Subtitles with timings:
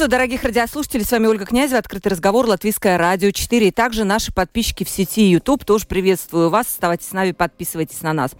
[0.00, 1.04] Приветствую, дорогих радиослушателей.
[1.04, 3.68] С вами Ольга Князева, Открытый разговор, Латвийское радио 4.
[3.68, 5.62] И также наши подписчики в сети YouTube.
[5.66, 6.68] Тоже приветствую вас.
[6.68, 8.30] Оставайтесь с нами, подписывайтесь на нас.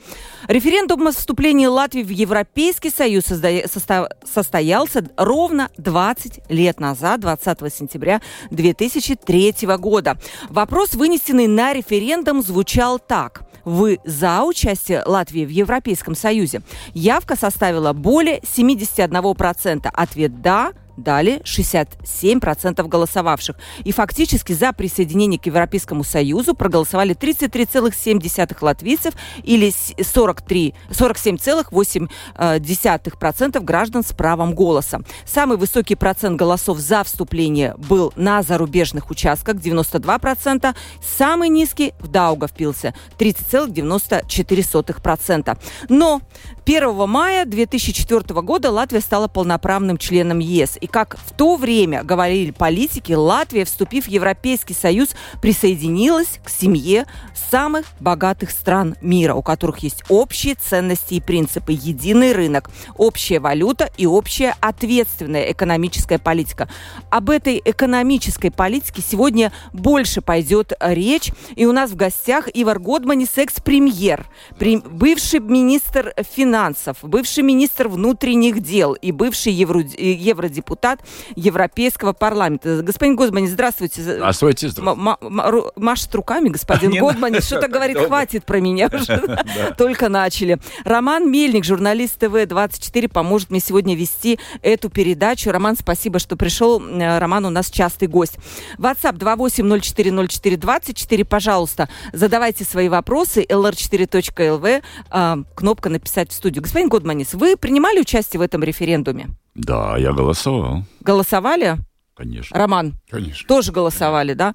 [0.48, 9.54] Референдум о вступлении Латвии в Европейский Союз состоялся ровно 20 лет назад, 20 сентября 2003
[9.76, 10.16] года.
[10.48, 13.42] Вопрос, вынесенный на референдум, звучал так.
[13.66, 16.62] Вы за участие Латвии в Европейском Союзе?
[16.94, 19.90] Явка составила более 71%.
[19.92, 20.72] Ответ «да»,
[21.02, 23.56] дали 67% голосовавших.
[23.84, 34.12] И фактически за присоединение к Европейскому Союзу проголосовали 33,7 латвийцев или 43, 47,8% граждан с
[34.12, 35.00] правом голоса.
[35.24, 42.94] Самый высокий процент голосов за вступление был на зарубежных участках 92%, самый низкий в Даугавпилсе
[43.18, 45.58] 30,94%.
[45.88, 46.20] Но
[46.66, 50.78] 1 мая 2004 года Латвия стала полноправным членом ЕС.
[50.80, 55.10] И как в то время говорили политики, Латвия, вступив в Европейский Союз,
[55.40, 57.06] присоединилась к семье
[57.50, 63.90] самых богатых стран мира, у которых есть общие ценности и принципы, единый рынок, общая валюта
[63.96, 66.68] и общая ответственная экономическая политика.
[67.10, 71.32] Об этой экономической политике сегодня больше пойдет речь.
[71.56, 74.26] И у нас в гостях Ивар Годманис, экс-премьер,
[74.58, 80.48] бывший министр финансов, бывший министр внутренних дел и бывший евро,
[80.80, 81.00] евродепутат
[81.36, 82.82] Европейского парламента.
[82.82, 84.02] Господин Гозмани, здравствуйте.
[84.02, 84.68] Здравствуйте.
[84.68, 85.72] здравствуйте.
[85.76, 89.38] Машет руками господин Гозмани, что-то говорит, хватит про меня уже.
[89.76, 90.58] Только начали.
[90.84, 95.50] Роман Мельник, журналист ТВ-24, поможет мне сегодня вести эту передачу.
[95.50, 96.80] Роман, спасибо, что пришел.
[96.80, 98.38] Э, Роман у нас частый гость.
[98.78, 103.44] WhatsApp 28040424, пожалуйста, задавайте свои вопросы.
[103.44, 106.62] lr4.lv, э, кнопка «Написать в студию» студию.
[106.62, 109.28] Господин Годманис, вы принимали участие в этом референдуме?
[109.54, 110.84] Да, я голосовал.
[111.00, 111.78] Голосовали?
[112.20, 112.58] Конечно.
[112.58, 112.94] Роман?
[113.08, 113.48] Конечно.
[113.48, 114.54] Тоже голосовали, да?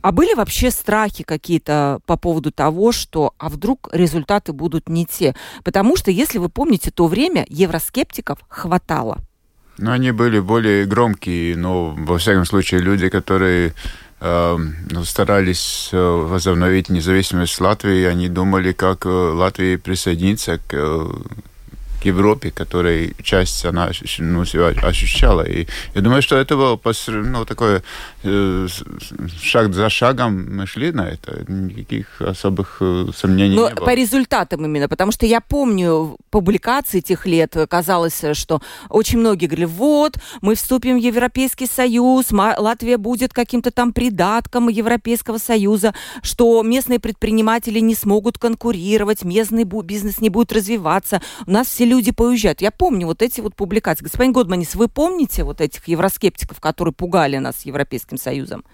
[0.00, 5.34] А были вообще страхи какие-то по поводу того, что а вдруг результаты будут не те?
[5.62, 9.18] Потому что, если вы помните то время, евроскептиков хватало.
[9.76, 13.74] Ну, они были более громкие, но, во всяком случае, люди, которые
[14.20, 14.58] э,
[14.90, 21.10] ну, старались э, возобновить независимость Латвии, они думали, как э, Латвия присоединится к
[22.02, 25.42] к Европе, которой часть она ну, себя ощущала.
[25.42, 27.82] И я думаю, что это было ну, такое
[28.24, 28.66] э,
[29.40, 31.44] шаг за шагом мы шли на это.
[31.48, 33.84] Никаких особых э, сомнений Но не было.
[33.84, 39.66] по результатам именно, потому что я помню публикации тех лет, казалось, что очень многие говорили,
[39.66, 46.98] вот, мы вступим в Европейский Союз, Латвия будет каким-то там придатком Европейского Союза, что местные
[46.98, 51.22] предприниматели не смогут конкурировать, местный бизнес не будет развиваться.
[51.46, 52.62] У нас все люди поуезжают.
[52.62, 54.04] Я помню вот эти вот публикации.
[54.04, 58.64] Господин Годманис, вы помните вот этих евроскептиков, которые пугали нас Европейским Союзом?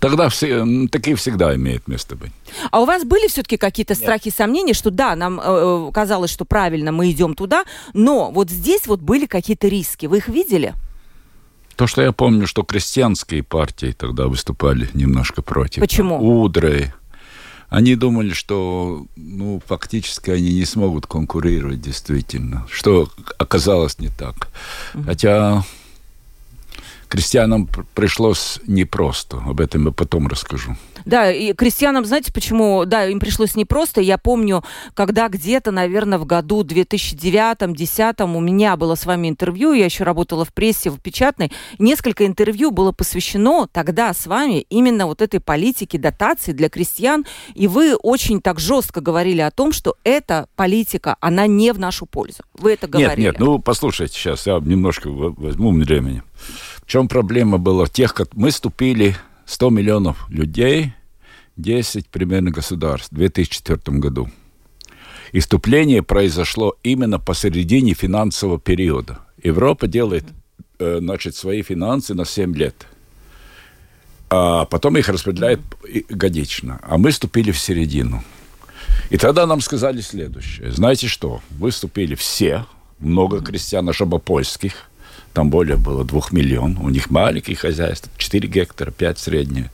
[0.00, 2.32] Тогда все, такие всегда имеют место быть.
[2.70, 6.92] А у вас были все-таки какие-то страхи, сомнения, что да, нам э, казалось, что правильно
[6.92, 10.06] мы идем туда, но вот здесь вот были какие-то риски.
[10.06, 10.74] Вы их видели?
[11.76, 15.80] То, что я помню, что крестьянские партии тогда выступали немножко против.
[15.80, 16.42] Почему?
[16.42, 16.94] Удры,
[17.68, 23.08] они думали, что ну, фактически они не смогут конкурировать действительно, что
[23.38, 24.48] оказалось не так.
[25.06, 25.64] Хотя
[27.08, 30.76] крестьянам пришлось непросто, об этом я потом расскажу.
[31.04, 34.00] Да, и крестьянам, знаете, почему, да, им пришлось непросто.
[34.00, 39.84] Я помню, когда где-то, наверное, в году 2009-2010 у меня было с вами интервью, я
[39.84, 45.22] еще работала в прессе, в печатной, несколько интервью было посвящено тогда с вами именно вот
[45.22, 47.24] этой политике дотаций для крестьян,
[47.54, 52.06] и вы очень так жестко говорили о том, что эта политика, она не в нашу
[52.06, 52.42] пользу.
[52.54, 53.20] Вы это говорили.
[53.20, 56.22] Нет, нет, ну, послушайте сейчас, я немножко возьму времени.
[56.82, 57.86] В чем проблема была?
[57.86, 59.16] Тех, как мы ступили
[59.46, 60.94] 100 миллионов людей,
[61.56, 64.30] 10 примерно государств в 2004 году.
[65.32, 69.18] Иступление произошло именно посередине финансового периода.
[69.42, 70.24] Европа делает
[70.78, 72.86] э, значит, свои финансы на 7 лет.
[74.30, 75.60] А потом их распределяет
[76.08, 76.80] годично.
[76.82, 78.22] А мы ступили в середину.
[79.10, 80.72] И тогда нам сказали следующее.
[80.72, 81.40] Знаете что?
[81.50, 82.66] Выступили все,
[82.98, 84.88] много крестьян, ошибопольских,
[85.34, 89.70] там более было двух миллионов, у них маленькие хозяйства, 4 гектара, 5 средние.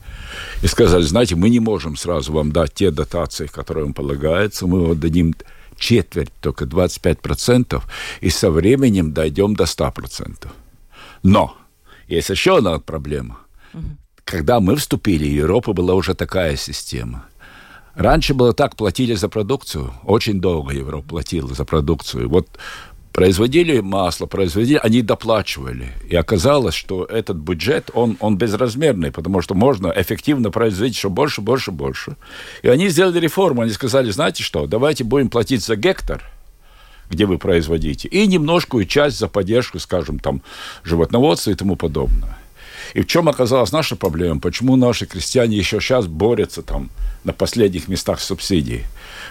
[0.62, 4.86] И сказали, знаете, мы не можем сразу вам дать те дотации, которые вам полагаются, мы
[4.86, 5.34] вам дадим
[5.76, 7.82] четверть, только 25%,
[8.22, 10.48] и со временем дойдем до 100%.
[11.22, 11.54] Но
[12.08, 13.38] есть еще одна проблема.
[13.74, 13.84] Угу.
[14.24, 17.26] Когда мы вступили, Европа была уже такая система.
[17.94, 19.92] Раньше было так, платили за продукцию.
[20.04, 22.30] Очень долго Европа платила за продукцию.
[22.30, 22.48] Вот
[23.12, 25.92] производили масло, производили, они доплачивали.
[26.08, 31.40] И оказалось, что этот бюджет, он, он безразмерный, потому что можно эффективно производить все больше,
[31.40, 32.16] больше, больше.
[32.62, 36.22] И они сделали реформу, они сказали, знаете что, давайте будем платить за гектар,
[37.10, 40.42] где вы производите, и немножкую часть за поддержку, скажем, там,
[40.84, 42.39] животноводства и тому подобное.
[42.94, 44.40] И в чем оказалась наша проблема?
[44.40, 46.90] Почему наши крестьяне еще сейчас борются там
[47.24, 48.84] на последних местах субсидий?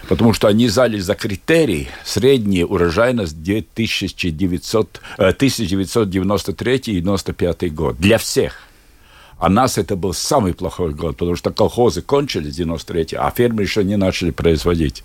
[0.08, 7.96] Потому что они зали за критерий средняя урожайность 1900, 1993-1995 год.
[7.98, 8.70] Для всех.
[9.40, 13.62] А нас это был самый плохой год, потому что колхозы кончились в 93 а фермы
[13.62, 15.02] еще не начали производить.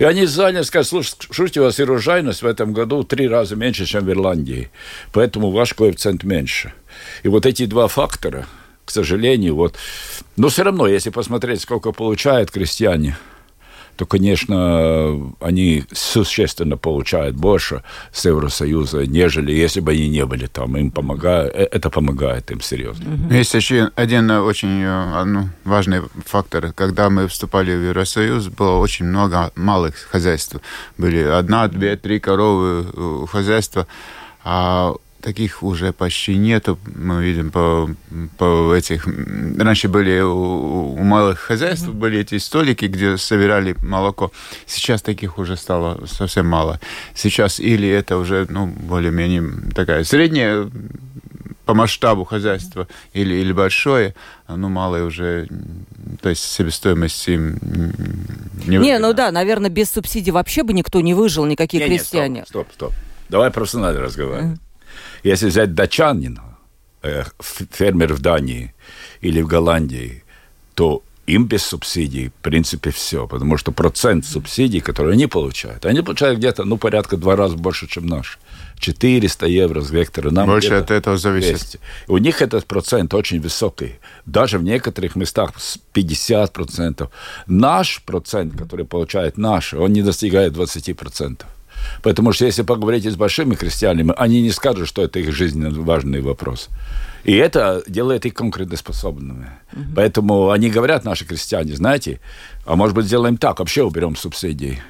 [0.00, 3.86] И они заняли, сказали, слушайте, у вас и урожайность в этом году три раза меньше,
[3.86, 4.70] чем в Ирландии,
[5.12, 6.72] поэтому ваш коэффициент меньше.
[7.22, 8.46] И вот эти два фактора,
[8.84, 9.76] к сожалению, вот...
[10.36, 13.16] Но все равно, если посмотреть, сколько получают крестьяне–
[13.96, 17.82] то, конечно, они существенно получают больше
[18.12, 20.76] с Евросоюза, нежели если бы они не были там.
[20.76, 23.34] Им помогает, э, это помогает им серьезно.
[23.34, 26.72] Есть еще один очень ну, важный фактор.
[26.74, 30.56] Когда мы вступали в Евросоюз, было очень много малых хозяйств.
[30.98, 33.86] Были одна, две, три коровы э, хозяйства.
[34.44, 34.94] А
[35.26, 36.78] таких уже почти нету.
[36.94, 37.90] Мы видим по,
[38.38, 39.08] по этих...
[39.58, 44.30] Раньше были у, у малых хозяйств были эти столики, где собирали молоко.
[44.66, 46.78] Сейчас таких уже стало совсем мало.
[47.12, 50.70] Сейчас или это уже, ну, более-менее такая средняя
[51.64, 54.14] по масштабу хозяйства или, или большое,
[54.46, 55.48] ну, малое уже,
[56.22, 57.58] то есть себестоимость им
[58.64, 62.40] не Не, ну да, наверное, без субсидий вообще бы никто не выжил, никакие не, крестьяне.
[62.40, 62.92] Не, стоп, стоп, стоп.
[63.28, 64.60] Давай профессионально разговаривать.
[65.26, 66.38] Если взять датчанин,
[67.02, 67.24] э,
[67.72, 68.72] фермер в Дании
[69.20, 70.22] или в Голландии,
[70.74, 73.26] то им без субсидий, в принципе, все.
[73.26, 77.88] Потому что процент субсидий, которые они получают, они получают где-то, ну, порядка два раза больше,
[77.88, 78.38] чем наш.
[78.78, 80.30] 400 евро с гектара.
[80.30, 81.58] Нам Больше от этого зависит.
[81.58, 81.80] 200.
[82.06, 83.96] У них этот процент очень высокий.
[84.26, 85.54] Даже в некоторых местах
[85.92, 87.08] 50%.
[87.48, 91.46] Наш процент, который получает наши, он не достигает 20%.
[92.02, 96.20] Потому что если поговорить с большими крестьянами, они не скажут, что это их жизненно важный
[96.20, 96.68] вопрос.
[97.24, 99.50] И это делает их конкурентоспособными.
[99.72, 99.82] Угу.
[99.96, 102.20] Поэтому они говорят, наши крестьяне, знаете,
[102.64, 104.80] а может быть, сделаем так, вообще уберем субсидии.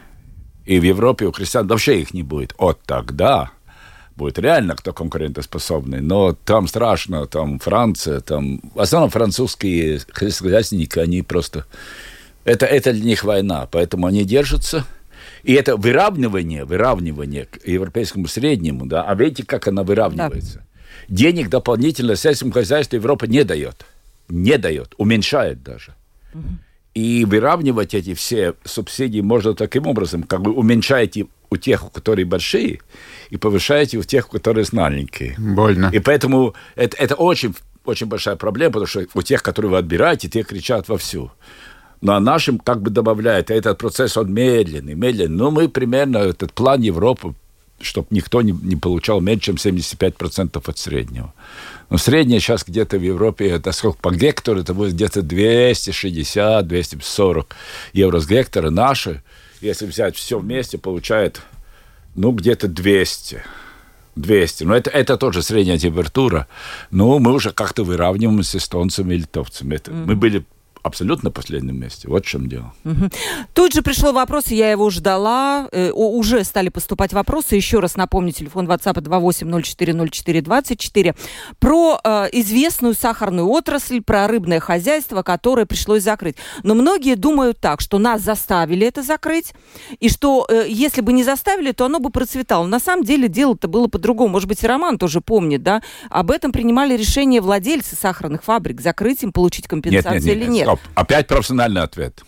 [0.67, 2.55] И в Европе у крестьян вообще их не будет.
[2.59, 3.51] Вот тогда
[4.17, 6.01] будет реально кто конкурентоспособный.
[6.01, 8.61] Но там страшно, там Франция, там...
[8.75, 11.65] В основном французские хозяйственники, они просто...
[12.45, 14.85] Это, это для них война, поэтому они держатся–
[15.47, 20.59] и это выравнивание, выравнивание к европейскому среднему, да, а видите, как она выравнивается.
[20.59, 20.65] Да.
[21.09, 23.87] Денег дополнительно сельскому хозяйству Европа не дает.
[24.29, 25.95] Не дает, уменьшает даже.
[26.35, 26.43] Угу.
[26.95, 32.81] И выравнивать эти все субсидии можно таким образом, как бы уменьшаете у тех, которые большие,
[33.31, 35.37] и повышаете у тех, которые маленькие.
[35.39, 35.91] Больно.
[35.93, 37.55] И поэтому это, это очень,
[37.85, 41.31] очень большая проблема, потому что у тех, которые вы отбираете, те кричат вовсю.
[42.01, 45.37] Ну, а нашим как бы добавляет, этот процесс, он медленный, медленный.
[45.37, 47.35] Но мы примерно, этот план Европы,
[47.81, 51.35] чтобы никто не, не получал меньше, чем 75% от среднего.
[51.91, 57.47] Но среднее сейчас где-то в Европе, это сколько по гектару, это будет где-то 260-240
[57.93, 58.71] евро с гектара.
[58.71, 59.23] Наши,
[59.61, 61.43] если взять все вместе, получает,
[62.15, 63.43] ну, где-то 200.
[64.17, 64.65] 200.
[64.65, 66.49] Но это, это тоже средняя температура.
[66.91, 69.76] Ну, мы уже как-то выравниваем с эстонцами и литовцами.
[69.76, 70.05] Это, mm-hmm.
[70.07, 70.45] Мы были
[70.87, 72.09] абсолютно последнем месте.
[72.09, 72.73] Вот в чем дело.
[72.85, 73.11] Угу.
[73.55, 75.69] Тут же пришло вопрос, я его ждала.
[75.73, 77.57] Э, уже стали поступать вопросы.
[77.57, 81.16] Еще раз напомню, телефон WhatsApp 28040424.
[81.59, 86.37] Про э, известную сахарную отрасль, про рыбное хозяйство, которое пришлось закрыть.
[86.62, 89.52] Но многие думают так, что нас заставили это закрыть,
[90.00, 92.66] и что э, если бы не заставили, то оно бы процветало.
[92.66, 94.31] На самом деле дело-то было по-другому.
[94.31, 95.83] Может быть, Роман тоже помнит, да?
[96.11, 100.52] Об этом принимали решение владельцы сахарных фабрик, закрыть им, получить компенсацию нет, нет, нет, или
[100.52, 100.66] нет.
[100.66, 100.75] Стоп.
[100.95, 102.23] Опять профессиональный ответ.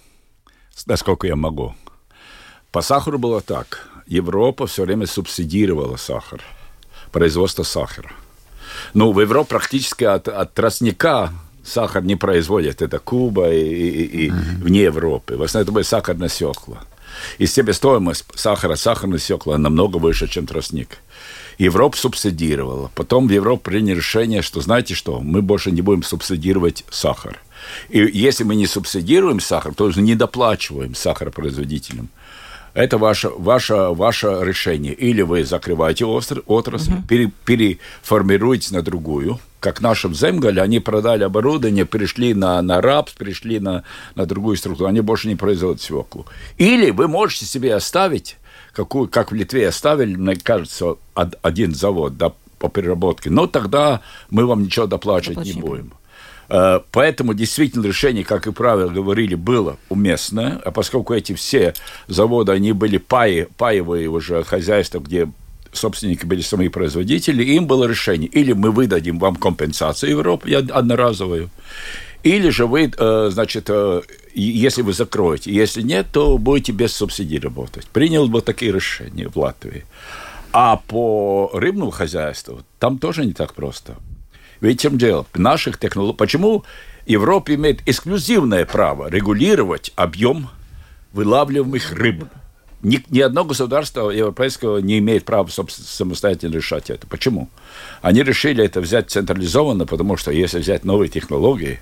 [0.86, 1.74] Насколько я могу.
[2.70, 3.88] По сахару было так.
[4.06, 6.42] Европа все время субсидировала сахар,
[7.12, 8.10] производство сахара.
[8.94, 11.32] Ну, в Европе практически от, от тростника
[11.64, 12.82] сахар не производят.
[12.82, 14.62] Это Куба и, и, и mm-hmm.
[14.62, 15.36] вне Европы.
[15.36, 16.78] В основном это были сахарные свекла.
[17.38, 20.98] И себестоимость сахара, сахарного свекла намного выше, чем тростник.
[21.58, 22.90] Европа субсидировала.
[22.94, 27.40] Потом в Европе приняли решение, что, знаете что, мы больше не будем субсидировать сахар.
[27.88, 32.08] И если мы не субсидируем сахар, то не доплачиваем сахаропроизводителям.
[32.74, 34.92] Это ваше, ваше, ваше решение.
[34.92, 37.02] Или вы закрываете отрасль, угу.
[37.08, 39.40] пере, переформируете на другую.
[39.58, 43.82] Как нашим Земгале, они продали оборудование, перешли на, на рапс, перешли на,
[44.14, 44.88] на другую структуру.
[44.88, 46.26] Они больше не производят свеклу.
[46.56, 48.36] Или вы можете себе оставить,
[48.72, 53.30] какую, как в Литве оставили, мне кажется, один завод да, по переработке.
[53.30, 55.92] Но тогда мы вам ничего доплачивать не будем.
[56.48, 61.74] Э, поэтому действительно решение, как и правило говорили, было уместное, а поскольку эти все
[62.06, 65.28] заводы, они были паи, паевые уже хозяйства, где
[65.72, 71.50] собственники были сами производители, им было решение, или мы выдадим вам компенсацию Европы одноразовую,
[72.22, 74.02] или же вы, э, значит, э,
[74.34, 77.86] если вы закроете, если нет, то будете без субсидий работать.
[77.86, 79.84] Принял бы такие решения в Латвии.
[80.52, 83.96] А по рыбному хозяйству там тоже не так просто.
[84.60, 85.26] Ведь чем дело?
[85.34, 86.16] Наших технологий...
[86.16, 86.64] Почему
[87.06, 90.48] Европа имеет эксклюзивное право регулировать объем
[91.12, 92.24] вылавливаемых рыб?
[92.82, 97.08] Ни, ни одно государство европейского не имеет права самостоятельно решать это.
[97.08, 97.48] Почему?
[98.02, 101.80] Они решили это взять централизованно, потому что если взять новые технологии,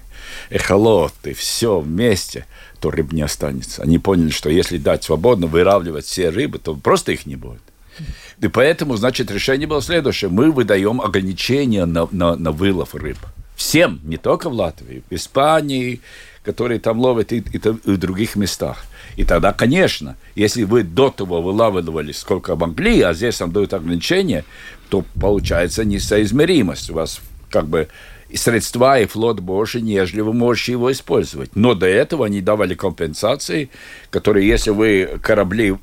[0.48, 2.46] эхолот и все вместе,
[2.80, 3.82] то рыб не останется.
[3.82, 7.62] Они поняли, что если дать свободно вылавливать все рыбы, то просто их не будет.
[8.40, 10.30] И поэтому, значит, решение было следующее.
[10.30, 13.18] Мы выдаем ограничения на, на, на вылов рыб.
[13.54, 16.00] Всем, не только в Латвии, в Испании,
[16.42, 18.84] которые там ловят и, и, и в других местах.
[19.16, 24.44] И тогда, конечно, если вы до того вылавливали сколько могли, а здесь вам дают ограничения,
[24.90, 26.90] то получается несоизмеримость.
[26.90, 27.20] У вас
[27.50, 27.88] как бы
[28.28, 31.54] и средства, и флот больше, нежели вы можете его использовать.
[31.54, 33.70] Но до этого они давали компенсации,
[34.10, 35.76] которые, если вы корабли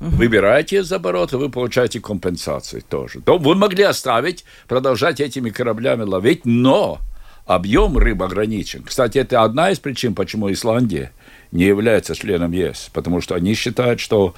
[0.00, 0.10] Угу.
[0.10, 3.20] Выбираете из оборота, вы получаете компенсации тоже.
[3.20, 7.00] То вы могли оставить, продолжать этими кораблями ловить, но
[7.48, 8.82] объем рыбы ограничен.
[8.84, 11.10] Кстати, это одна из причин, почему Исландия
[11.50, 14.34] не является членом ЕС, потому что они считают, что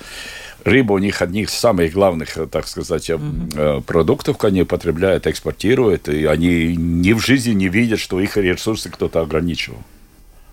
[0.65, 6.25] рыба у них одних из самых главных, так сказать, mm продуктов, они потребляют, экспортируют, и
[6.25, 9.79] они ни в жизни не видят, что их ресурсы кто-то ограничивал.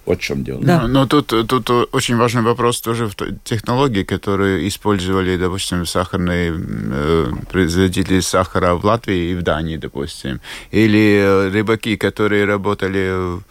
[0.08, 0.62] Вот в чем дело.
[0.64, 0.88] Да.
[0.88, 8.22] Но, тут, тут очень важный вопрос тоже в технологии, которые использовали, допустим, сахарные э, производители
[8.22, 10.40] сахара в Латвии и в Дании, допустим.
[10.72, 13.42] Или э, рыбаки, которые работали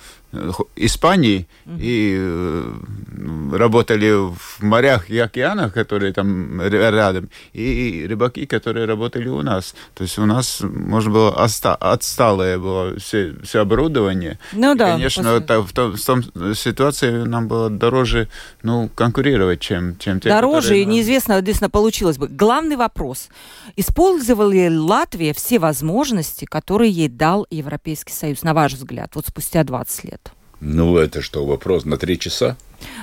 [0.77, 1.79] Испании mm-hmm.
[1.81, 9.43] и э, работали в морях и океанах, которые там рядом, и рыбаки, которые работали у
[9.43, 9.75] нас.
[9.95, 14.39] То есть у нас, можно было, оста- отсталое было все, все оборудование.
[14.53, 14.93] Ну и, да.
[14.93, 15.61] Конечно, после...
[15.61, 18.29] в, том, в том ситуации нам было дороже
[18.63, 20.83] ну, конкурировать, чем, чем те, Дороже, которые...
[20.83, 22.29] и неизвестно, действительно, получилось бы.
[22.29, 23.29] Главный вопрос.
[23.77, 29.65] Использовала ли Латвия все возможности, которые ей дал Европейский Союз, на ваш взгляд, вот спустя
[29.65, 30.26] 20 лет?
[30.61, 32.57] Ну, это что, вопрос на три часа?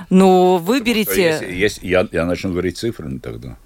[0.09, 1.23] Ну, выберите...
[1.23, 3.57] Если, если, я, я начну говорить цифрами тогда.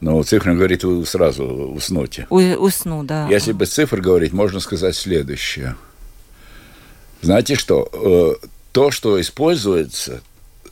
[0.00, 2.26] Но цифры говорит, вы сразу уснете.
[2.30, 3.26] У, усну, да.
[3.28, 5.76] Если без цифр говорить, можно сказать следующее.
[7.20, 7.88] Знаете что?
[7.92, 10.20] Э, то, что используется,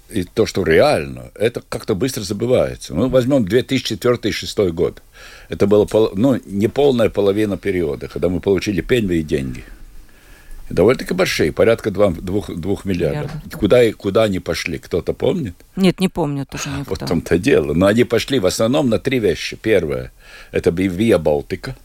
[0.08, 2.94] и то, что реально, это как-то быстро забывается.
[2.94, 5.02] Мы возьмем 2004-2006 год.
[5.48, 9.64] Это было ну, не полная половина периода, когда мы получили первые деньги–
[10.70, 12.84] довольно-таки большие, порядка 2, 2, 2 миллиардов.
[12.84, 13.54] Миллиард.
[13.54, 15.54] Куда, куда они пошли, кто-то помнит?
[15.76, 16.90] Нет, не помню тоже никто.
[16.90, 17.74] Вот в том-то дело.
[17.74, 19.56] Но они пошли в основном на три вещи.
[19.56, 20.12] Первое–
[20.52, 21.76] это Виа Балтика.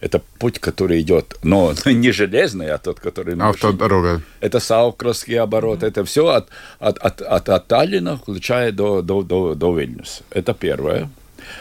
[0.00, 3.36] Это путь, который идет, но не железный, а тот, который...
[3.40, 4.20] Автодорога.
[4.40, 5.82] Это Саукровский оборот.
[5.82, 5.88] Mm-hmm.
[5.88, 6.48] Это все от,
[6.80, 10.24] от, от, от, от Таллина, включая до, до, до, до Вильнюса.
[10.30, 11.08] Это первое.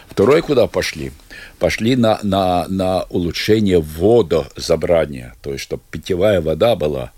[0.07, 1.11] Второе, куда пошли?
[1.59, 7.11] Пошли на, на, на улучшение водозабрания, то есть, чтобы питьевая вода была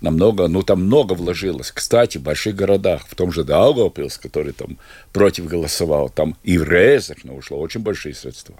[0.00, 1.70] намного, ну, там много вложилось.
[1.72, 4.76] Кстати, в больших городах, в том же Даугавпилс, который там
[5.12, 8.54] против голосовал, там и в Резерно ушло очень большие средства.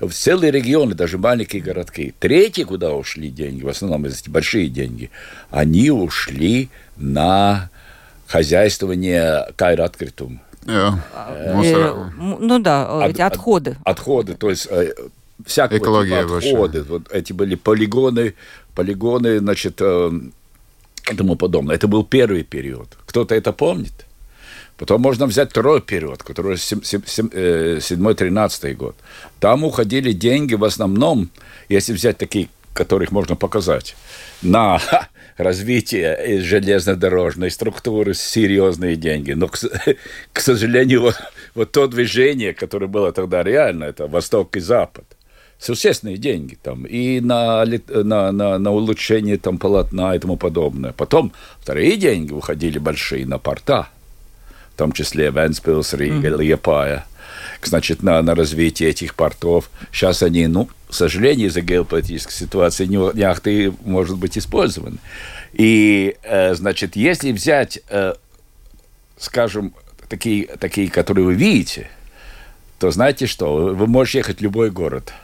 [0.00, 2.12] В целые регионы, даже маленькие городки.
[2.18, 5.10] Третьи, куда ушли деньги, в основном эти большие деньги,
[5.50, 7.70] они ушли на
[8.26, 10.51] хозяйствование кайраткритум, Yeah.
[10.66, 10.92] Э,
[12.18, 13.76] ну да, эти от, отходы.
[13.84, 14.92] Отходы, то есть э,
[15.44, 16.82] всякие Экология типа отходы.
[16.82, 18.34] Вот эти были полигоны,
[18.74, 20.10] полигоны, значит, э,
[21.10, 21.74] и тому подобное.
[21.74, 22.88] Это был первый период.
[23.06, 24.06] Кто-то это помнит?
[24.76, 28.94] Потом можно взять второй период, который 7-13 год.
[29.38, 31.30] Там уходили деньги в основном,
[31.68, 33.96] если взять такие которых можно показать,
[34.42, 34.80] на
[35.36, 39.32] развитие железнодорожной структуры серьезные деньги.
[39.32, 39.58] Но, к,
[40.32, 41.16] к сожалению, вот,
[41.54, 45.04] вот то движение, которое было тогда реально, это Восток и Запад,
[45.58, 50.92] существенные деньги там и на, на, на, на улучшение там полотна и тому подобное.
[50.92, 53.88] Потом вторые деньги выходили большие на порта,
[54.74, 56.42] в том числе Венспилс, Рига, mm-hmm.
[56.42, 57.06] Лиепая
[57.62, 59.70] значит, на, на развитие этих портов.
[59.92, 64.98] Сейчас они, ну, к сожалению, из-за геополитической ситуации, не, ахти может быть использованы.
[65.54, 68.12] И, э, значит, если взять, э,
[69.16, 69.72] скажем,
[70.10, 71.88] такие, такие, которые вы видите,
[72.78, 75.14] то знаете что, вы можете ехать в любой город.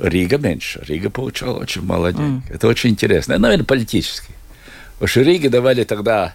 [0.00, 0.82] Рига меньше.
[0.88, 2.42] Рига получала очень мало денег.
[2.48, 2.54] Mm.
[2.54, 3.38] Это очень интересно.
[3.38, 4.32] Наверное, политически.
[4.94, 6.34] Потому что Риге давали тогда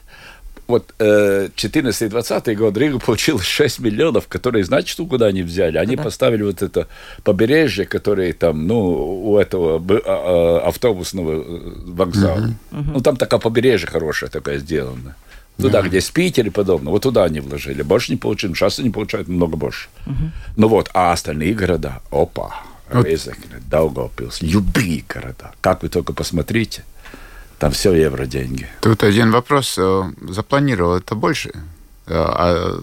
[0.68, 5.78] вот э, 14-20 год Рига получил 6 миллионов, которые, знаете, что куда они взяли?
[5.78, 6.04] Они да.
[6.04, 6.88] поставили вот это
[7.24, 12.54] побережье, которое там, ну, у этого а, а, автобусного э, вокзала.
[12.72, 12.92] Угу.
[12.94, 15.16] Ну, там такая побережье хорошее такое сделано.
[15.58, 15.88] Туда, угу.
[15.88, 16.92] где Питер и подобное.
[16.92, 17.82] Вот туда они вложили.
[17.82, 18.54] Больше не получили.
[18.54, 19.88] Сейчас они получают много больше.
[20.06, 20.32] Угу.
[20.58, 23.06] Ну вот, а остальные города, опа, вот.
[23.06, 25.54] Резекне, Даугавпилс, любые города.
[25.62, 26.84] Как вы только посмотрите–
[27.60, 28.68] там все евро деньги.
[28.82, 29.76] Тут один вопрос.
[29.78, 31.52] Э, запланировал это больше?
[32.08, 32.82] Э, а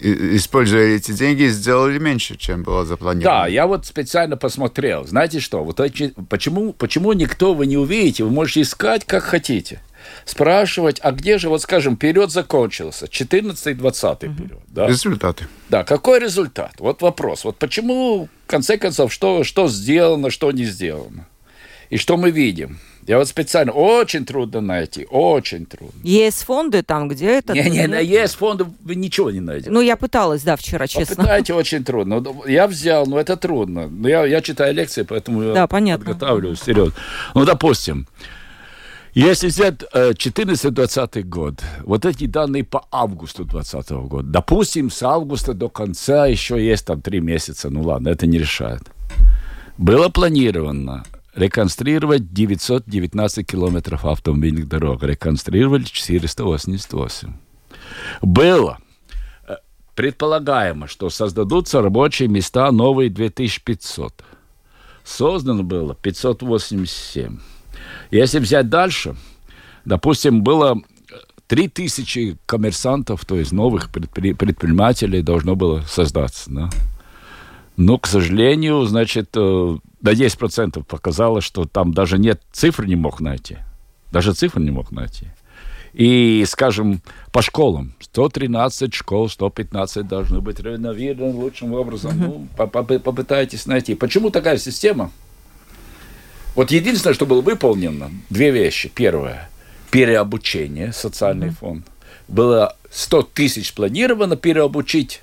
[0.00, 3.42] используя эти деньги, сделали меньше, чем было запланировано.
[3.42, 5.06] Да, я вот специально посмотрел.
[5.06, 5.64] Знаете что?
[5.64, 5.80] Вот
[6.28, 8.24] почему, почему никто вы не увидите?
[8.24, 9.80] Вы можете искать, как хотите.
[10.24, 14.62] Спрашивать, а где же, вот скажем, период закончился, 14-20 период.
[14.68, 14.86] Да?
[14.86, 15.48] Результаты.
[15.68, 16.72] Да, какой результат?
[16.78, 17.44] Вот вопрос.
[17.44, 21.26] Вот почему, в конце концов, что, что сделано, что не сделано?
[21.90, 22.78] И что мы видим?
[23.08, 25.98] Я вот специально, очень трудно найти, очень трудно.
[26.04, 27.54] Есть фонды там, где это?
[27.54, 29.70] Не, не, на есть фонды вы ничего не найдете.
[29.70, 31.16] Ну, я пыталась, да, вчера, честно.
[31.16, 32.22] Попытайте, очень трудно.
[32.46, 33.88] Я взял, но это трудно.
[33.88, 36.04] Но я, я читаю лекции, поэтому да, я понятно.
[36.04, 36.92] подготавливаюсь вперед.
[37.34, 38.06] Ну, допустим,
[39.14, 45.54] если взять 14-20 э, год, вот эти данные по августу 2020 года, допустим, с августа
[45.54, 48.82] до конца еще есть там три месяца, ну ладно, это не решает.
[49.78, 51.04] Было планировано
[51.38, 55.02] реконструировать 919 километров автомобильных дорог.
[55.02, 57.32] Реконструировали 488.
[58.20, 58.78] Было
[59.46, 59.54] э,
[59.94, 64.24] предполагаемо, что создадутся рабочие места новые 2500.
[65.04, 67.38] Создано было 587.
[68.10, 69.14] Если взять дальше,
[69.84, 70.82] допустим, было
[71.46, 76.50] 3000 коммерсантов, то есть новых предпринимателей должно было создаться.
[76.50, 76.68] Да?
[77.76, 79.36] Но, к сожалению, значит,
[80.00, 83.58] до 10% показало, что там даже нет цифр не мог найти.
[84.12, 85.26] Даже цифр не мог найти.
[85.92, 87.94] И, скажем, по школам.
[88.00, 92.18] 113 школ, 115 должны быть реновированы лучшим образом.
[92.18, 93.94] Ну, попытайтесь найти.
[93.94, 95.10] Почему такая система?
[96.54, 98.90] Вот единственное, что было выполнено, две вещи.
[98.94, 99.50] Первое,
[99.90, 101.86] переобучение, социальный фонд.
[102.26, 105.22] Было 100 тысяч планировано переобучить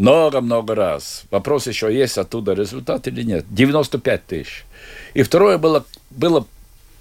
[0.00, 1.24] много-много раз.
[1.30, 3.44] Вопрос еще, есть оттуда результат или нет.
[3.50, 4.64] 95 тысяч.
[5.12, 6.46] И второе было, было,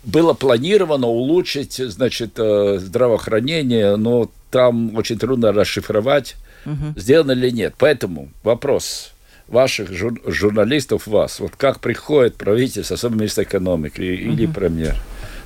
[0.03, 6.35] было планировано улучшить, значит, э, здравоохранение, но там очень трудно расшифровать,
[6.65, 6.99] угу.
[6.99, 7.75] сделано или нет.
[7.77, 9.13] Поэтому вопрос
[9.47, 14.53] ваших жур, журналистов, вас, вот как приходит правительство, особенно министр экономики или угу.
[14.53, 14.97] премьер,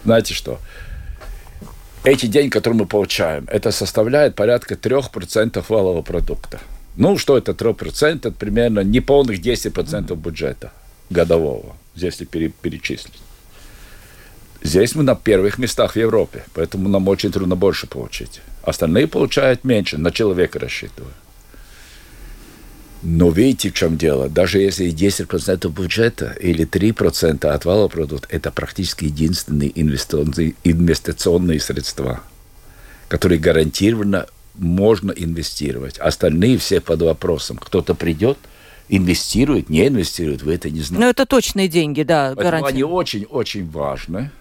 [0.03, 0.57] знаете что,
[2.03, 6.59] эти деньги, которые мы получаем, это составляет порядка 3% валового продукта.
[6.95, 8.15] Ну, что это 3%?
[8.15, 10.71] Это примерно неполных 10% бюджета
[11.09, 13.19] годового, если перечислить.
[14.61, 18.41] Здесь мы на первых местах в Европе, поэтому нам очень трудно больше получить.
[18.61, 21.13] Остальные получают меньше, на человека рассчитывая.
[23.01, 24.29] Но видите, в чем дело?
[24.29, 32.23] Даже если 10% бюджета или 3% от вала продукта, это практически единственные инвестиционные, инвестиционные средства,
[33.09, 35.97] которые гарантированно можно инвестировать.
[35.97, 37.57] Остальные все под вопросом.
[37.57, 38.37] Кто-то придет,
[38.89, 41.03] инвестирует, не инвестирует, вы это не знаете.
[41.03, 42.67] Но это точные деньги, да, гарантия.
[42.67, 44.31] Они очень-очень важны,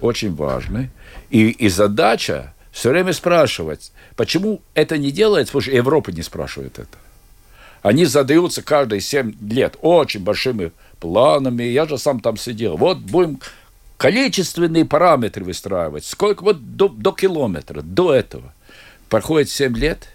[0.00, 0.90] очень важны.
[1.30, 6.78] И, и задача все время спрашивать, почему это не делается, потому что Европа не спрашивает
[6.78, 6.98] это.
[7.82, 11.62] Они задаются каждые 7 лет очень большими планами.
[11.62, 12.76] Я же сам там сидел.
[12.76, 13.38] Вот будем
[13.96, 16.04] количественные параметры выстраивать.
[16.04, 16.42] Сколько?
[16.42, 18.52] Вот до, до километра, до этого.
[19.08, 20.08] Проходит 7 лет,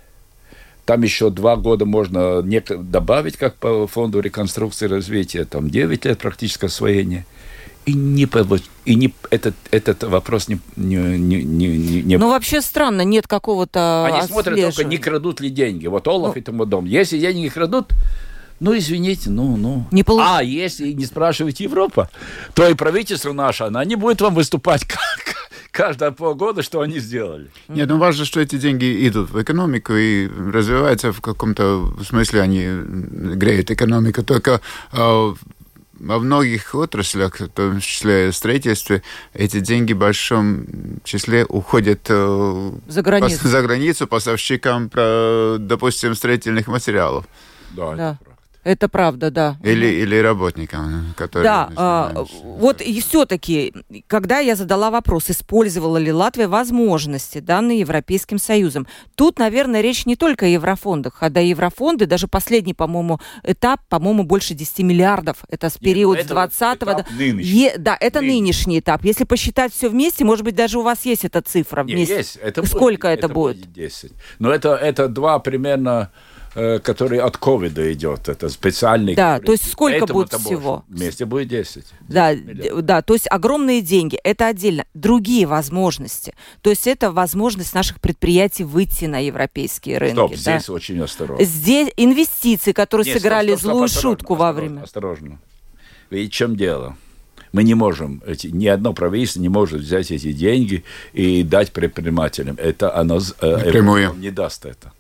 [0.86, 6.20] там еще два года можно добавить, как по фонду реконструкции и развития, там 9 лет
[6.20, 7.26] практическое освоение.
[7.86, 8.28] И, не,
[8.86, 12.18] и не, этот, этот вопрос не, не, не, не, не...
[12.18, 15.88] Ну, вообще странно, нет какого-то Они смотрят только, не крадут ли деньги.
[15.88, 16.42] Вот Олаф ну...
[16.42, 16.86] и тому дом.
[16.86, 17.88] Если деньги крадут,
[18.60, 19.88] Ну, извините, ну, ну.
[19.90, 22.12] Не получ- А если не спрашивает Европа,
[22.54, 25.41] то и правительство наше, она не будет вам выступать как
[25.72, 27.50] каждые полгода, что они сделали.
[27.68, 32.66] Нет, ну важно, что эти деньги идут в экономику и развиваются в каком-то смысле, они
[33.36, 34.24] греют экономику.
[34.24, 35.34] Только э,
[36.02, 39.04] во многих отраслях, в том числе строительстве,
[39.34, 40.66] эти деньги в большом
[41.04, 43.42] числе уходят э, За границу.
[43.42, 47.26] По, за границу поставщикам, про, допустим, строительных материалов.
[47.72, 48.18] Да, Да.
[48.64, 49.28] Это правда.
[49.28, 49.58] Это да.
[49.64, 51.44] Или, или работникам, которые...
[51.44, 53.74] Да, а, вот и все-таки,
[54.08, 60.16] когда я задала вопрос, использовала ли Латвия возможности, данные Европейским Союзом, тут, наверное, речь не
[60.16, 65.70] только о еврофондах, а до еврофонды, даже последний, по-моему, этап, по-моему, больше 10 миллиардов, это
[65.70, 67.06] с Нет, период с это 20 этап до...
[67.18, 67.44] нынешний.
[67.44, 68.42] Е- да, это Нынешний.
[68.42, 69.04] нынешний этап.
[69.06, 72.18] Если посчитать все вместе, может быть, даже у вас есть эта цифра вместе.
[72.18, 72.36] есть.
[72.38, 73.72] Это будет- Сколько это, будет?
[73.74, 74.12] 10.
[74.40, 76.12] Но это, это два примерно,
[76.56, 78.30] э, которые от ковида идет.
[78.30, 79.16] Это специальный.
[79.16, 80.86] Да, который- то есть сколько Поэтому-то будет всего?
[80.88, 81.86] Вместе будет 10.
[82.08, 82.76] Да, миллиардов.
[82.78, 84.86] д- да, то есть огромные деньги, это отдельно.
[84.94, 90.14] Другие возможности, то есть это возможность наших предприятий выйти на европейские рынки.
[90.16, 90.38] Стоп, да.
[90.38, 91.44] здесь очень осторожно.
[91.46, 94.84] Здесь инвестиции, которые Нет, сыграли стоп, стоп, злую осторожно, шутку во осторожно, время.
[94.84, 95.40] Осторожно.
[96.10, 96.98] Ведь в чем дело?
[97.54, 102.56] Мы не можем, эти, ни одно правительство не может взять эти деньги и дать предпринимателям.
[102.58, 104.14] Это оно э, Напрямую.
[104.18, 104.94] Не даст это.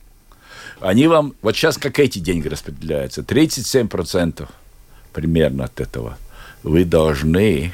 [0.81, 4.47] Они вам, вот сейчас как эти деньги распределяются, 37%
[5.13, 6.17] примерно от этого
[6.63, 7.73] вы должны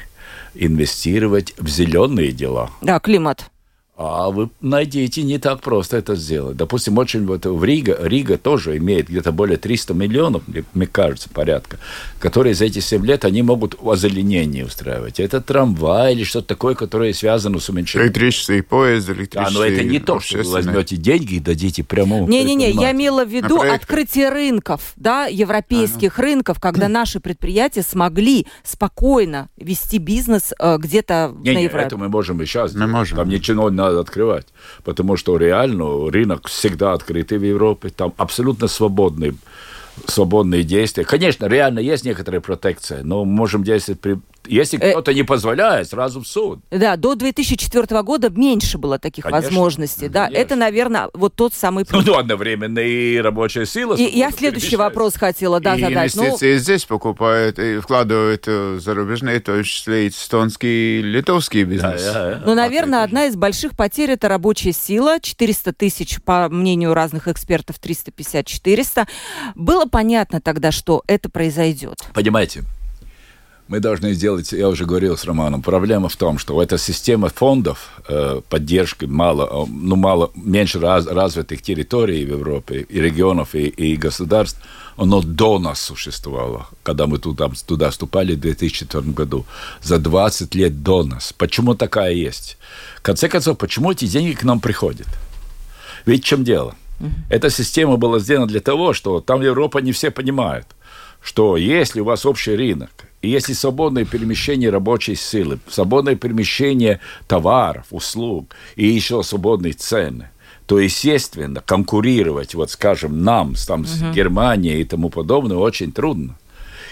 [0.54, 2.70] инвестировать в зеленые дела.
[2.82, 3.50] Да, климат.
[4.00, 6.56] А вы найдите, не так просто это сделать.
[6.56, 11.78] Допустим, очень вот в Рига, Рига тоже имеет где-то более 300 миллионов, мне, кажется, порядка,
[12.20, 15.18] которые за эти 7 лет они могут озеленение устраивать.
[15.18, 18.06] Это трамвай или что-то такое, которое связано с уменьшением.
[18.06, 19.54] Электрический поезд, Да, электрический...
[19.58, 23.28] но это не то, что вы возьмете деньги и дадите прямому Не-не-не, я имела в
[23.28, 31.34] виду открытие рынков, да, европейских рынков, когда наши предприятия смогли спокойно вести бизнес э, где-то
[31.42, 31.86] Не, на не, Европе.
[31.86, 32.74] это мы можем и сейчас.
[32.74, 33.18] Мы можем.
[33.18, 34.46] Там ничего не надо открывать.
[34.84, 37.90] Потому что реально рынок всегда открытый в Европе.
[37.90, 39.34] Там абсолютно свободный
[40.06, 41.04] свободные действия.
[41.04, 44.18] Конечно, реально есть некоторая протекция, но можем действовать при...
[44.48, 46.60] Если Э, кто-то не позволяет, сразу в суд.
[46.70, 50.08] Да, до 2004 года меньше было таких Конечно, возможностей.
[50.08, 50.42] Да, конечно.
[50.42, 52.06] это, наверное, вот тот самый Ну, путь.
[52.06, 53.94] ну, одновременно и рабочая сила.
[53.94, 56.14] И я следующий вопрос хотела да, и задать.
[56.14, 61.70] Ну, инвестиции здесь покупают и вкладывают э, зарубежные, в том числе и эстонский, литовский Да,
[61.70, 62.04] бизнес.
[62.04, 62.42] да, да.
[62.46, 65.18] Ну, наверное, одна из больших потерь это рабочая сила.
[65.20, 69.06] 400 тысяч, по мнению разных экспертов, 350-400.
[69.54, 71.98] Было понятно тогда, что это произойдет.
[72.14, 72.62] Понимаете,
[73.68, 77.90] мы должны сделать, я уже говорил с Романом, проблема в том, что эта система фондов
[78.08, 83.66] э, поддержки мало, э, ну, мало, меньше раз, развитых территорий в Европе, и регионов, и,
[83.66, 84.58] и государств,
[84.96, 89.44] оно до нас существовало, когда мы туда, туда вступали в 2004 году,
[89.82, 91.34] за 20 лет до нас.
[91.36, 92.56] Почему такая есть?
[92.96, 95.06] В конце концов, почему эти деньги к нам приходят?
[96.06, 96.74] Ведь в чем дело?
[97.28, 100.66] Эта система была сделана для того, что там Европа не все понимают,
[101.22, 108.54] что если у вас общий рынок, если свободное перемещение рабочей силы, свободное перемещение товаров, услуг
[108.76, 110.30] и еще свободные цены,
[110.66, 116.36] то, естественно, конкурировать, вот скажем, нам там, с Германией и тому подобное очень трудно.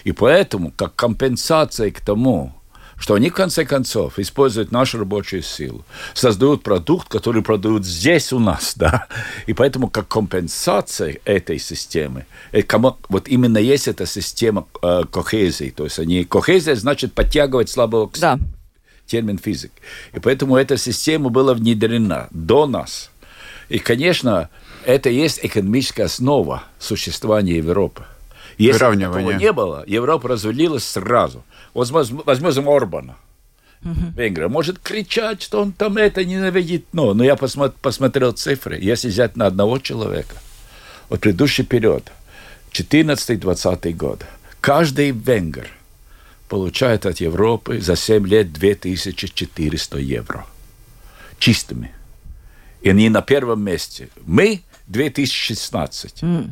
[0.04, 2.54] И поэтому, как компенсация к тому,
[2.98, 8.38] что они, в конце концов, используют нашу рабочую силу, создают продукт, который продают здесь у
[8.38, 9.06] нас, да,
[9.46, 12.62] и поэтому как компенсация этой системы, э,
[13.08, 18.18] вот именно есть эта система э, кохезии, то есть они, кохезия значит подтягивать слабого к
[18.18, 18.38] Да.
[19.06, 19.70] термин физик.
[20.14, 23.10] И поэтому эта система была внедрена до нас.
[23.68, 24.48] И, конечно,
[24.84, 28.04] это есть экономическая основа существования Европы.
[28.58, 29.28] Если Выравнивание.
[29.28, 31.44] этого не было, Европа развалилась сразу.
[31.74, 33.16] Вот возьм- возьмем Орбана.
[33.82, 36.86] Венгрия может кричать, что он там это ненавидит.
[36.92, 38.78] Но, но я посмо- посмотрел цифры.
[38.80, 40.34] Если взять на одного человека,
[41.08, 42.10] вот предыдущий период,
[42.72, 44.24] 14-20 год,
[44.60, 45.68] каждый венгер
[46.48, 50.46] получает от Европы за 7 лет 2400 евро.
[51.38, 51.92] Чистыми.
[52.82, 54.08] И они на первом месте.
[54.24, 56.22] Мы 2016.
[56.22, 56.48] Ну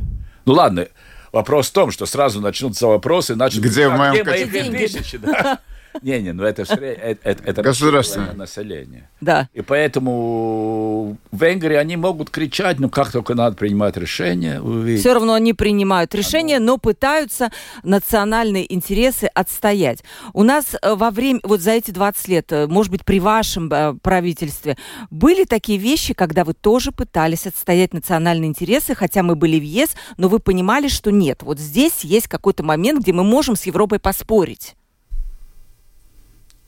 [0.52, 0.88] ладно,
[1.34, 3.34] вопрос в том, что сразу начнутся вопросы.
[3.34, 5.58] Начнут, Где в «А моем где мои кошельке?» 2000, да?
[6.02, 9.08] Не, не, ну это, это, это государственное население.
[9.20, 9.48] Да.
[9.54, 14.60] И поэтому в Венгрии они могут кричать, но как только надо принимать решение,
[14.98, 17.50] Все равно они принимают решения, но пытаются
[17.82, 20.02] национальные интересы отстоять.
[20.32, 23.72] У нас э, во время, вот за эти 20 лет, э, может быть, при вашем
[23.72, 24.76] э, правительстве,
[25.10, 29.90] были такие вещи, когда вы тоже пытались отстоять национальные интересы, хотя мы были в ЕС,
[30.16, 33.98] но вы понимали, что нет, вот здесь есть какой-то момент, где мы можем с Европой
[33.98, 34.74] поспорить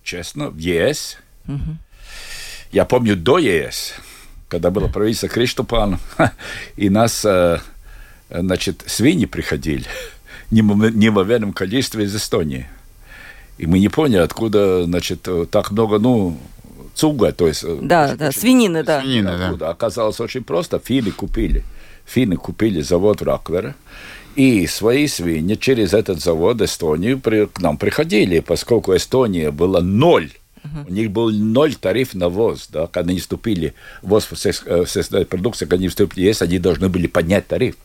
[0.07, 1.19] честно, в ЕС.
[1.47, 1.77] Угу.
[2.73, 3.95] Я помню до ЕС,
[4.49, 5.99] когда было правительство Криштопан,
[6.77, 7.59] и нас, э,
[8.31, 9.85] значит, свиньи приходили
[10.51, 12.67] в неимоверном количестве из Эстонии.
[13.59, 16.39] И мы не поняли, откуда, значит, так много, ну,
[16.95, 17.65] цуга, то есть...
[17.65, 19.01] Э, да, да, свинины, да.
[19.01, 19.71] Свинины, да.
[19.71, 20.79] Оказалось очень просто.
[20.79, 21.65] Финны купили.
[22.05, 23.75] Финны купили завод в Раквере.
[24.37, 30.31] И свои свиньи через этот завод Эстонию при, к нам приходили, поскольку Эстония была ноль.
[30.89, 33.73] У них был ноль тариф на ВОЗ, да, когда они вступили,
[34.03, 37.77] ВОЗ сельскохозяйственная продукция, когда они вступили в ЕС, они должны были поднять тариф.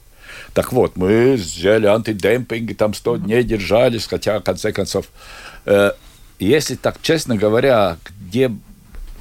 [0.53, 5.05] Так вот, мы сделали антидемпинг, там 100 дней держались, хотя, в конце концов,
[5.65, 5.91] э,
[6.39, 8.51] если так честно говоря, где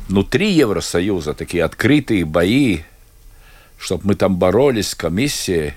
[0.08, 2.80] внутри Евросоюза такие открытые бои,
[3.78, 5.74] чтобы мы там боролись с комиссией,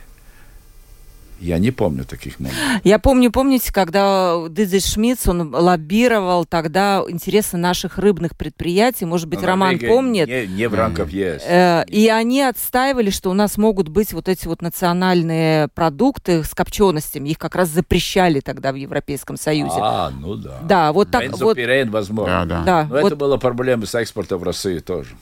[1.43, 2.63] я не помню таких моментов.
[2.83, 9.41] Я помню, помните, когда Дидзи Шмидц, он лоббировал тогда интересы наших рыбных предприятий, может быть,
[9.41, 10.27] Но Роман помнит.
[10.27, 11.43] Не, не в рамках ЕС.
[11.45, 16.53] Э, и они отстаивали, что у нас могут быть вот эти вот национальные продукты с
[16.53, 17.29] копченостями.
[17.29, 19.75] Их как раз запрещали тогда в Европейском Союзе.
[19.79, 20.59] А, ну да.
[20.63, 21.57] Да, вот так вот.
[21.89, 22.45] возможно.
[22.45, 22.63] Да, да.
[22.63, 23.07] да Но вот.
[23.07, 25.15] это была проблема с экспортом в Россию тоже.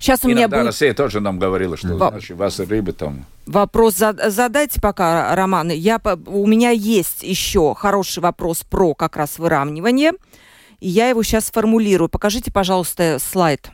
[0.00, 0.66] Сейчас у меня будет...
[0.66, 2.10] Россия тоже нам говорила, что Во...
[2.10, 3.26] значит, вас рыбы там...
[3.46, 5.70] Вопрос задайте пока, Роман.
[5.70, 10.12] Я, у меня есть еще хороший вопрос про как раз выравнивание.
[10.80, 12.08] И я его сейчас сформулирую.
[12.08, 13.70] Покажите, пожалуйста, слайд.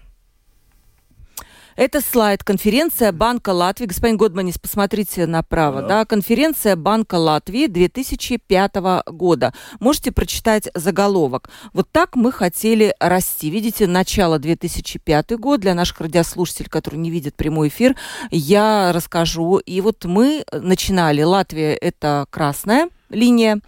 [1.77, 3.87] Это слайд конференция Банка Латвии.
[3.87, 5.83] Господин Годманис, посмотрите направо.
[5.83, 5.89] Да.
[5.89, 8.77] да, конференция Банка Латвии 2005
[9.09, 9.53] года.
[9.81, 11.51] Можете прочитать заголовок.
[11.73, 13.51] Вот так мы хотели расти.
[13.51, 15.61] Видите, начало 2005 год.
[15.61, 17.97] Для наших радиослушателей, которые не видят прямой эфир,
[18.31, 19.59] я расскажу.
[19.59, 21.23] И вот мы начинали.
[21.23, 23.61] Латвия это красная линия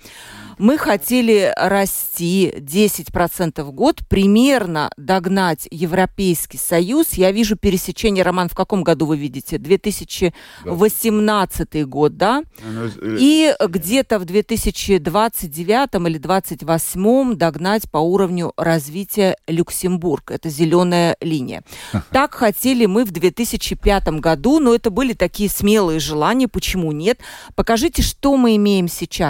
[0.59, 7.13] мы хотели расти 10% в год, примерно догнать Европейский Союз.
[7.13, 9.59] Я вижу пересечение, Роман, в каком году вы видите?
[9.59, 12.43] 2018 год, да?
[12.63, 12.89] Э,
[13.21, 20.31] И где-то в 2029 или 2028 догнать по уровню развития Люксембург.
[20.31, 21.65] Это зеленая линия.
[22.11, 26.49] Так хотели мы в 2005 году, но это были такие смелые желания.
[26.49, 27.21] Почему нет?
[27.55, 29.26] Покажите, что мы имеем сейчас.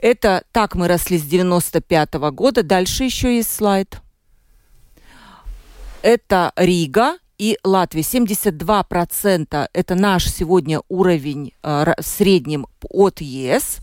[0.00, 2.62] Это так мы росли с 95 -го года.
[2.62, 4.00] Дальше еще есть слайд.
[6.02, 8.02] Это Рига и Латвия.
[8.02, 13.78] 72% это наш сегодня уровень э, в среднем от ЕС.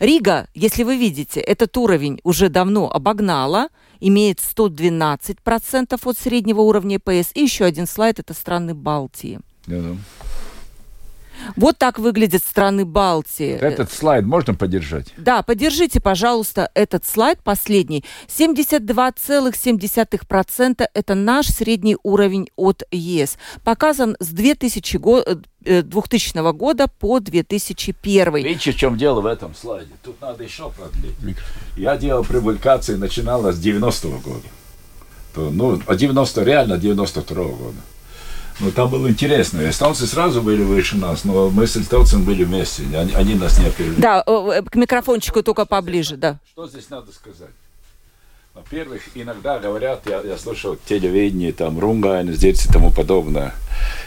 [0.00, 3.68] Рига, если вы видите, этот уровень уже давно обогнала,
[4.00, 7.30] имеет 112% от среднего уровня ПС.
[7.34, 9.40] И еще один слайд– это страны Балтии.
[9.66, 9.96] Yeah,
[11.56, 13.52] вот так выглядят страны Балтии.
[13.52, 15.14] Этот слайд можно поддержать?
[15.16, 18.04] Да, поддержите, пожалуйста, этот слайд последний.
[18.28, 23.38] 72,7% это наш средний уровень от ЕС.
[23.64, 28.34] Показан с 2000 года 2000 э, года по 2001.
[28.36, 29.92] Видите, в чем дело в этом слайде?
[30.02, 31.36] Тут надо еще продлить.
[31.76, 34.46] Я делал публикации, начинала с 90-го года.
[35.36, 37.76] Ну, а 90 реально 92-го года.
[38.60, 39.68] Ну, там было интересно.
[39.68, 42.82] Эстонцы сразу были выше нас, но мы с эстонцами были вместе.
[42.96, 44.00] Они, они нас не опередили.
[44.00, 46.38] Да, э, к микрофончику только поближе, да.
[46.52, 47.50] Что здесь надо сказать?
[48.54, 53.54] Во-первых, иногда говорят, я, я слышал телевидение, там, рунгайн, здесь и тому подобное.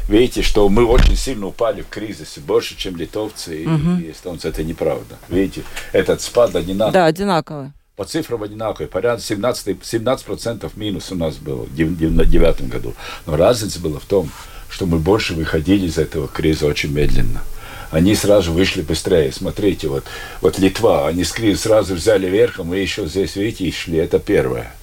[0.10, 4.02] Видите, что мы очень сильно упали в кризисе, больше, чем литовцы и, угу.
[4.02, 4.50] и эстонцы.
[4.50, 5.18] Это неправда.
[5.30, 6.94] Видите, этот спад одинаковый.
[6.94, 12.96] Да, одинаковый по цифрам одинаковые, порядка 17, 17% минус у нас было в 2009 году.
[13.28, 14.32] Но разница была в том,
[14.72, 17.44] что мы больше выходили из этого кризиса очень медленно.
[17.92, 19.32] Они сразу вышли быстрее.
[19.32, 20.06] Смотрите, вот,
[20.42, 24.00] вот Литва, они с кризиса сразу взяли верх, а мы еще здесь, видите, и шли.
[24.00, 24.74] Это первое.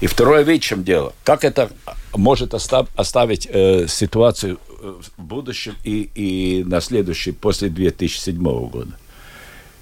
[0.00, 1.12] И второе, видите, чем дело.
[1.22, 1.70] Как это
[2.12, 8.98] может остав, оставить э, ситуацию э, в будущем и, и на следующий, после 2007 года?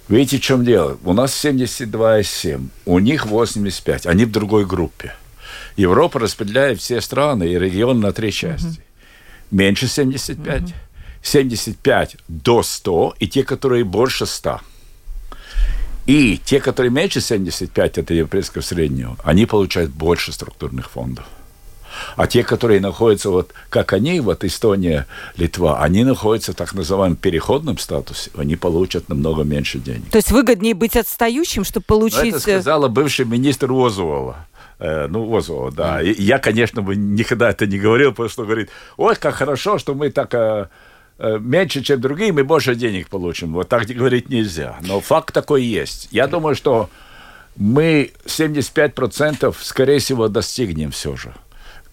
[0.09, 0.99] Видите, в чем дело?
[1.05, 5.14] У нас 72,7, у них 85, они в другой группе.
[5.77, 8.66] Европа распределяет все страны и регионы на три части.
[8.66, 8.77] Угу.
[9.51, 10.73] Меньше 75, угу.
[11.23, 14.61] 75 до 100 и те, которые больше 100.
[16.07, 21.27] И те, которые меньше 75 от европейского среднего, они получают больше структурных фондов.
[22.17, 25.07] А те, которые находятся, вот как они, вот Эстония,
[25.37, 30.11] Литва, они находятся в так называемом переходном статусе, они получат намного меньше денег.
[30.11, 32.23] То есть выгоднее быть отстающим, чтобы получить...
[32.23, 34.47] Но это сказала бывший министр Озуола.
[34.79, 36.03] Э, ну, Озуола, да.
[36.03, 39.95] И я, конечно, бы никогда это не говорил, потому что говорит, ой, как хорошо, что
[39.95, 40.69] мы так э,
[41.19, 43.53] э, меньше, чем другие, мы больше денег получим.
[43.53, 44.77] Вот так говорить нельзя.
[44.83, 46.09] Но факт такой есть.
[46.11, 46.91] Я думаю, что
[47.57, 51.35] мы 75% скорее всего достигнем все же.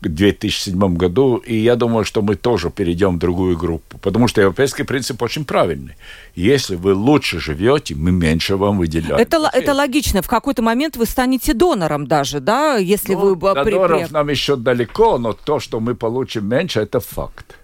[0.10, 4.84] 2007 году, и я думаю, что мы тоже перейдем в другую группу, потому что европейский
[4.84, 5.96] принцип очень правильный.
[6.36, 9.16] Если вы лучше живете, мы меньше вам выделяем.
[9.16, 10.22] Это, это логично.
[10.22, 13.54] В какой-то момент вы станете донором даже, да, если ну, вы...
[13.54, 17.58] До доноров нам еще далеко, но то, что мы получим меньше, это факт.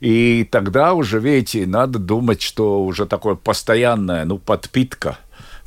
[0.00, 5.18] И тогда уже, видите, надо думать, что уже такое постоянная, ну, подпитка–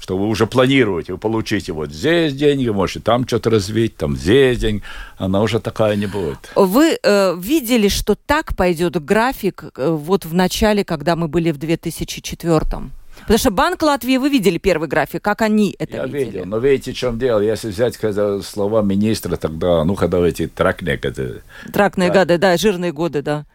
[0.09, 4.57] что вы уже планируете, вы получите вот здесь деньги, можете там что-то развить, там здесь
[4.57, 4.81] деньги,
[5.19, 6.51] она уже такая не будет.
[6.55, 11.59] Вы э, видели, что так пойдет график э, вот в начале, когда мы были в
[11.59, 12.89] 2004 -м?
[13.21, 16.25] Потому что Банк Латвии, вы видели первый график, как они это Я видели?
[16.25, 17.41] видел, но видите, в чем дело?
[17.41, 21.43] Если взять когда слова министра тогда, ну, когда эти тракные годы.
[21.71, 22.19] Тракные да.
[22.19, 23.45] годы, да, жирные годы, да.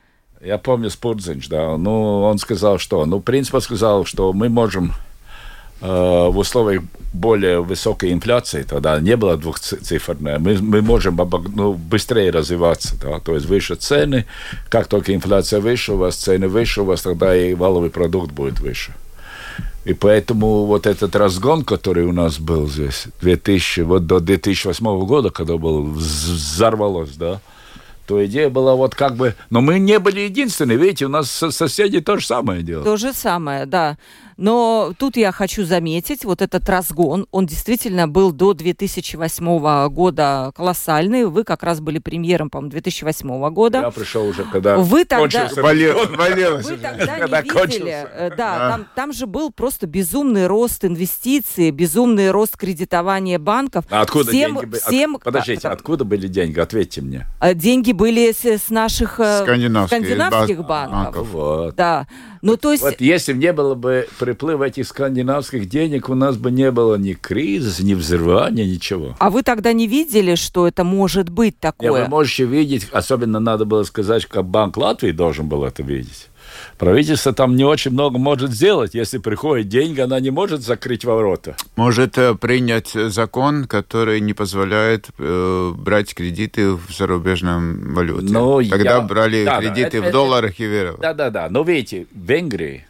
[0.40, 5.13] Я помню Спурдзинч, да, ну, он сказал, что, ну, принцип сказал, что мы можем Э,
[5.84, 11.16] в условиях более высокой инфляции, тогда не было двухциферной, мы, мы можем
[11.54, 14.24] ну, быстрее развиваться, да, то есть выше цены,
[14.70, 18.60] как только инфляция выше, у вас цены выше, у вас тогда и валовый продукт будет
[18.60, 18.94] выше.
[19.84, 25.28] И поэтому вот этот разгон, который у нас был здесь, 2000, вот до 2008 года,
[25.28, 27.40] когда был, взорвалось, да,
[28.06, 29.34] то идея была вот как бы...
[29.50, 32.84] Но мы не были единственные, видите, у нас соседи то же самое делают.
[32.84, 33.96] То же самое, да.
[34.36, 41.26] Но тут я хочу заметить, вот этот разгон, он действительно был до 2008 года колоссальный.
[41.26, 43.78] Вы как раз были премьером, по-моему, 2008 года.
[43.78, 48.06] Я пришел уже, когда вы тогда, болел, болел Вы тогда когда не видели.
[48.12, 48.70] Э, да, а.
[48.70, 53.84] там, там же был просто безумный рост инвестиций, безумный рост кредитования банков.
[53.90, 54.76] А откуда всем, деньги?
[54.76, 56.58] Всем, От, подождите, а, откуда были деньги?
[56.58, 57.26] Ответьте мне.
[57.40, 61.04] Э, деньги были с, с наших э, скандинавских, скандинавских банков.
[61.04, 61.28] банков.
[61.28, 61.74] Вот.
[61.76, 62.06] Да.
[62.42, 62.82] Ну, то есть...
[62.84, 66.94] Вот если бы не было бы приплыва этих скандинавских денег, у нас бы не было
[66.94, 69.14] ни кризиса, ни взрывания, ничего.
[69.18, 71.90] А вы тогда не видели, что это может быть такое?
[71.90, 76.28] Не, вы можете видеть, особенно надо было сказать, как Банк Латвии должен был это видеть.
[76.78, 78.94] Правительство там не очень много может сделать.
[78.94, 81.56] Если приходят деньги, она не может закрыть ворота.
[81.76, 88.32] Может э, принять закон, который не позволяет э, брать кредиты в зарубежном валюте.
[88.32, 89.00] Но Тогда я...
[89.00, 91.00] брали да, кредиты да, в это, долларах и верах.
[91.00, 91.48] Да-да-да.
[91.50, 92.86] Но видите, в Венгрии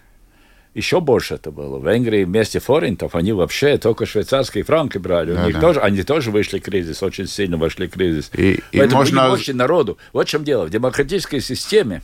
[0.75, 1.79] еще больше это было.
[1.79, 5.33] В Венгрии вместе форинтов они вообще только швейцарские франки брали.
[5.33, 5.61] У да, них да.
[5.61, 8.31] тоже, они тоже вышли в кризис, очень сильно вошли в кризис.
[8.35, 9.53] И, Поэтому и можно...
[9.53, 9.99] не народу.
[10.13, 10.67] Вот в чем дело.
[10.67, 12.03] В демократической системе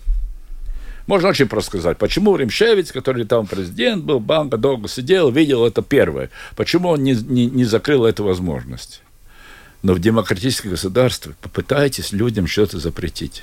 [1.08, 5.82] можно очень просто сказать, почему Римшевец, который там президент был, банка долго сидел, видел это
[5.82, 6.30] первое.
[6.54, 9.02] Почему он не, не, не закрыл эту возможность?
[9.82, 13.42] Но в демократическом государстве попытайтесь людям что-то запретить.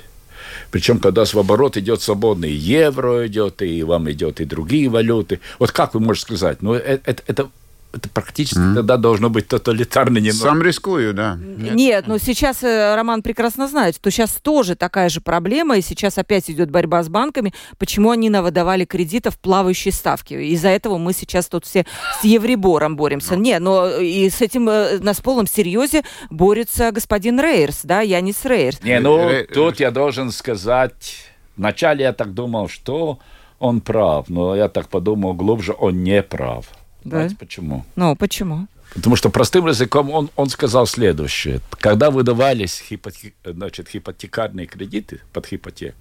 [0.70, 5.40] Причем, когда в оборот идет свободный евро идет, и вам идет и другие валюты.
[5.58, 6.62] Вот как вы можете сказать?
[6.62, 7.50] Ну, это, это,
[7.92, 8.74] это практически mm-hmm.
[8.74, 10.50] тогда должно быть тоталитарно немного.
[10.50, 11.36] Сам рискую, да.
[11.36, 15.80] Нет, Нет но сейчас э, Роман прекрасно знает, что сейчас тоже такая же проблема, и
[15.80, 20.34] сейчас опять идет борьба с банками, почему они навыдавали кредитов плавающей ставки.
[20.34, 21.86] Из-за этого мы сейчас тут все
[22.20, 23.34] с Евребором боремся.
[23.34, 23.40] No.
[23.40, 28.32] Не, но и с этим э, на полном серьезе борется господин Рейерс, да, я не
[28.32, 28.82] с Рейерс.
[28.82, 33.18] Не, ну, тут я должен сказать, вначале я так думал, что
[33.58, 36.66] он прав, но я так подумал, глубже он не прав.
[37.08, 37.38] Знаете да?
[37.38, 37.84] почему?
[37.96, 38.66] Ну, почему?
[38.94, 41.60] Потому что простым языком он, он сказал следующее.
[41.78, 45.98] Когда выдавались хипотек, значит, хипотекарные кредиты под хипотеку,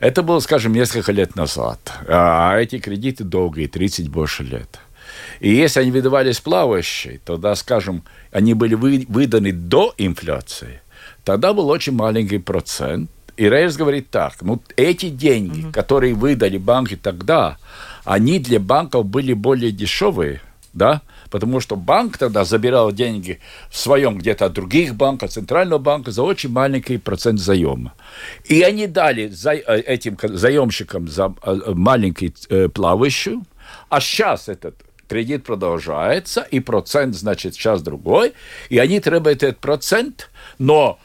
[0.00, 1.92] это было, скажем, несколько лет назад.
[2.06, 4.78] А эти кредиты долгие, 30 больше лет.
[5.40, 10.80] И если они выдавались плавающие, тогда, скажем, они были вы, выданы до инфляции,
[11.24, 13.10] тогда был очень маленький процент.
[13.36, 15.72] И Рейс говорит так, ну, эти деньги, угу.
[15.72, 17.56] которые выдали банки тогда,
[18.08, 20.40] они для банков были более дешевые,
[20.72, 23.38] да, потому что банк тогда забирал деньги
[23.70, 27.92] в своем где-то от других банков, центрального банка за очень маленький процент заема.
[28.46, 33.40] И они дали за, э, этим заемщикам за э, маленький э, плавающий,
[33.90, 38.32] а сейчас этот кредит продолжается, и процент, значит, сейчас другой,
[38.70, 40.98] и они требуют этот процент, но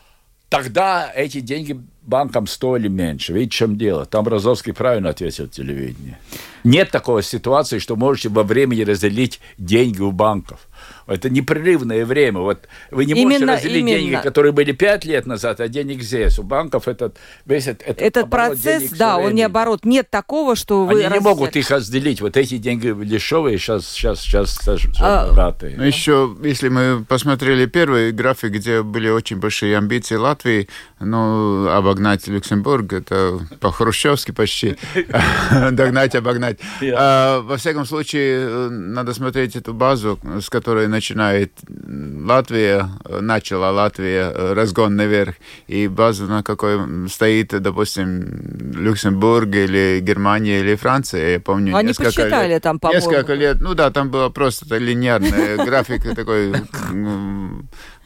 [0.47, 3.33] тогда эти деньги банкам стоили меньше.
[3.33, 4.05] Видите, в чем дело?
[4.05, 6.17] Там Розовский правильно ответил в телевидении.
[6.63, 10.67] Нет такой ситуации, что можете во времени разделить деньги у банков.
[11.07, 12.39] Это непрерывное время.
[12.39, 13.97] Вот вы не Именно- можете разделить именно.
[13.99, 16.39] деньги, которые были пять лет назад, а денег здесь.
[16.39, 19.85] У банков этот весь этот, этот Этот процесс, да, он не оборот.
[19.85, 20.91] Нет такого, что вы...
[20.91, 21.23] Они не разделяете.
[21.29, 22.21] могут их разделить.
[22.21, 24.53] Вот эти деньги дешевые, сейчас, сейчас, сейчас
[24.99, 25.75] А, богатые.
[25.77, 30.67] Ну, еще, если мы посмотрели первый график, где были очень большие амбиции Латвии,
[30.99, 34.77] ну, обогнать Люксембург, это по-хрущевски почти,
[35.71, 36.59] догнать, обогнать.
[36.95, 43.71] А, Во всяком случае, э, надо смотреть эту базу, с которой начинает Латвия, э, начала
[43.71, 45.35] Латвия э, разгон наверх,
[45.67, 52.05] и базу, на какой стоит, допустим, Люксембург или Германия или Франция, я помню, Они несколько
[52.11, 53.09] посчитали лет- там, по-моему.
[53.11, 56.53] Несколько лет, ну да, там было просто линейный график такой,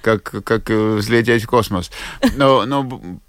[0.02, 1.92] как, как э, взлететь в космос.
[2.36, 2.84] Но, но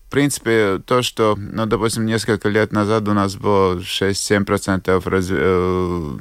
[0.09, 5.33] в принципе, то, что, ну, допустим, несколько лет назад у нас было 6-7% разв...
[5.37, 6.17] э,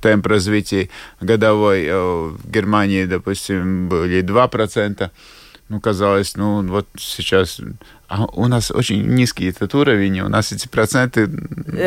[0.00, 5.10] темп развития годовой, э, в Германии, допустим, были 2%.
[5.68, 7.60] Ну, казалось, ну, вот сейчас...
[8.06, 11.28] А у нас очень низкий этот уровень, у нас эти проценты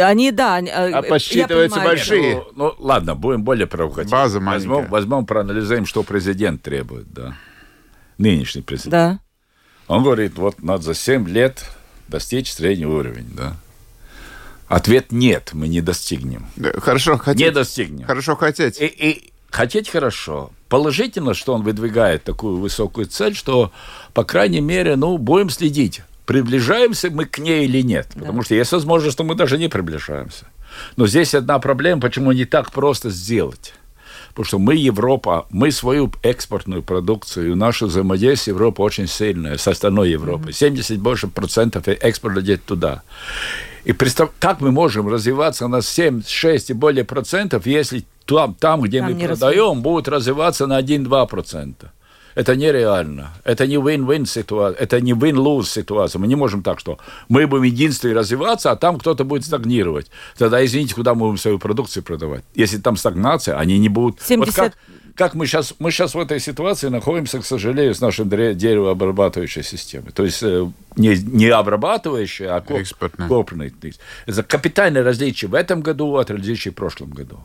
[0.03, 0.55] Они, да.
[0.55, 2.35] они, э, А подсчитываются понимаю, большие.
[2.35, 4.11] Ну, ну, ладно, будем более провокативны.
[4.11, 4.91] База возьмем, маленькая.
[4.91, 7.37] возьмем, проанализируем, что президент требует, да.
[8.17, 8.91] Нынешний президент.
[8.91, 9.19] Да.
[9.89, 11.65] Он говорит, вот надо за 7 лет
[12.07, 13.57] достичь средний уровень, да.
[14.67, 16.45] Ответ нет, мы не достигнем.
[16.55, 17.41] Да, Хорошо хотеть.
[17.41, 18.05] Не достигнем.
[18.05, 18.79] Хорошо хотеть.
[18.79, 20.51] И, и хотеть хорошо.
[20.67, 23.71] Положительно, что он выдвигает такую высокую цель, что,
[24.13, 28.09] по крайней мере, ну, будем следить, приближаемся мы к ней или нет.
[28.13, 30.45] Потому что есть возможность, что мы даже не приближаемся.
[30.97, 33.73] Но здесь одна проблема, почему не так просто сделать.
[34.39, 40.11] Потому что мы, Европа, мы свою экспортную продукцию, наше взаимодействие Европа очень сильное с остальной
[40.11, 40.53] Европой.
[40.53, 43.03] 70 больше процентов экспорта идет туда.
[43.83, 48.79] И представь, как мы можем развиваться на 7, 6 и более процентов, если там, там
[48.79, 51.91] где Там мы продаем, будет развиваться на 1-2 процента.
[52.39, 53.33] Это нереально.
[53.43, 56.21] Это не win-win ситуация, это не win-lose ситуация.
[56.21, 60.07] Мы не можем так, что мы будем единственные развиваться, а там кто-то будет стагнировать.
[60.37, 62.45] Тогда, извините, куда мы будем свою продукцию продавать?
[62.55, 64.21] Если там стагнация, они не будут...
[64.21, 64.77] 70 Вот как,
[65.15, 70.11] как мы сейчас, мы сейчас в этой ситуации находимся, к сожалению, с нашей деревообрабатывающей системой.
[70.13, 70.65] То есть э,
[70.95, 73.73] не, не обрабатывающей, а коп- копной.
[74.27, 77.39] Это капитальное различие в этом году от различий в прошлом году.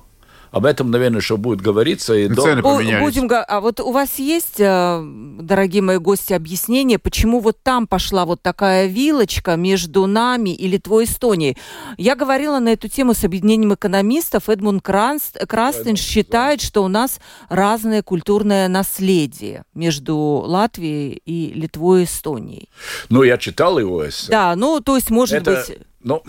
[0.55, 2.15] Об этом, наверное, что будет говориться.
[2.15, 3.03] И Ну, до- цены поменялись.
[3.03, 5.03] Будем, а вот у вас есть, э,
[5.41, 11.05] дорогие мои гости, объяснение, почему вот там пошла вот такая вилочка между нами и Литвой
[11.05, 11.57] и Эстонией?
[11.99, 14.49] Я говорила на эту тему с объединением экономистов.
[14.49, 22.05] Эдмунд Кранс, Крастин считает, что у нас разное культурное наследие между Латвией и Литвой и
[22.05, 22.69] Эстонией.
[23.09, 24.31] Ну, я читал его эссе.
[24.31, 25.79] Да, ну, то есть, может Это, быть...
[26.05, 26.23] ну,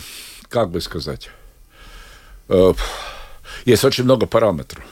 [0.49, 1.29] как бы сказать,
[2.49, 2.73] э,
[3.63, 4.83] есть очень много параметров.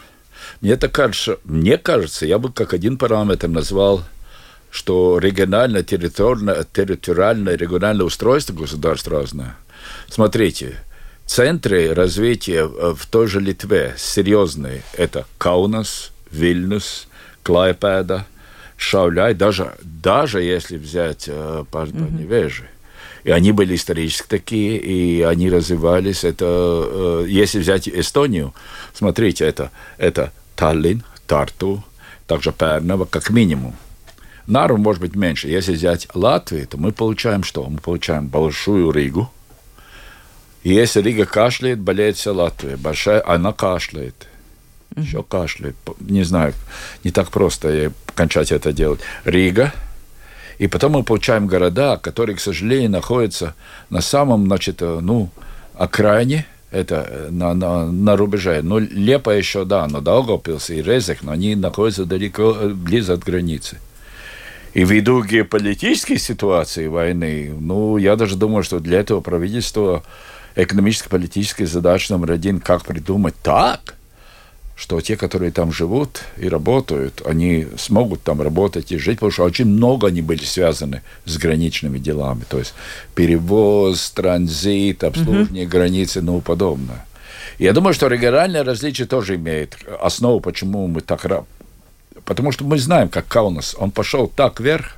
[0.61, 4.03] Мне так кажется, мне кажется, я бы как один параметр назвал,
[4.72, 9.55] что региональное, территориальное, территориальное, региональное устройство государств разное.
[10.07, 10.78] Смотрите,
[11.26, 14.82] центры развития э, в той же Литве серьезные.
[14.93, 17.07] Это Каунас, Вильнюс,
[17.43, 18.26] Клайпеда,
[18.78, 22.70] Шауляй, даже, даже если взять э, Парневежи.
[23.24, 26.24] И они были исторически такие, и они развивались.
[26.24, 28.53] Это, э, если взять Эстонию,
[28.93, 31.84] смотрите, это, это Таллин, Тарту,
[32.28, 33.76] также Пернова, как минимум.
[34.45, 35.47] Нару может быть меньше.
[35.47, 37.63] Если взять Латвию, то мы получаем что?
[37.63, 39.32] Мы получаем большую Ригу.
[40.63, 42.76] И если Рига кашляет, болеет вся Латвия.
[42.76, 44.28] Большая, она кашляет.
[44.95, 45.76] Еще кашляет.
[45.99, 46.53] Не знаю,
[47.03, 48.99] не так просто кончать это делать.
[49.24, 49.74] Рига.
[50.58, 53.56] И потом мы получаем города, которые, к сожалению, находятся
[53.89, 55.30] на самом, значит, э, ну,
[55.76, 58.62] окраине, это э, на, на, на рубеже.
[58.64, 63.24] Ну, Лепа еще, да, но Даугавпилс и Резек, но они находятся далеко, э, близко от
[63.24, 63.80] границы.
[64.74, 70.04] И ввиду геополитической ситуации войны, ну, я даже думаю, что для этого правительства
[70.56, 73.95] экономическо-политическая задача номер один, как придумать так,
[74.76, 79.43] что те, которые там живут и работают, они смогут там работать и жить, потому что
[79.43, 82.74] очень много они были связаны с граничными делами, то есть
[83.15, 87.05] перевоз, транзит, обслуживание границы и тому подобное.
[87.59, 91.26] Я думаю, что региональное различие тоже имеет основу, почему мы так...
[92.26, 94.95] Потому что мы знаем, как Каунас, он пошел так вверх,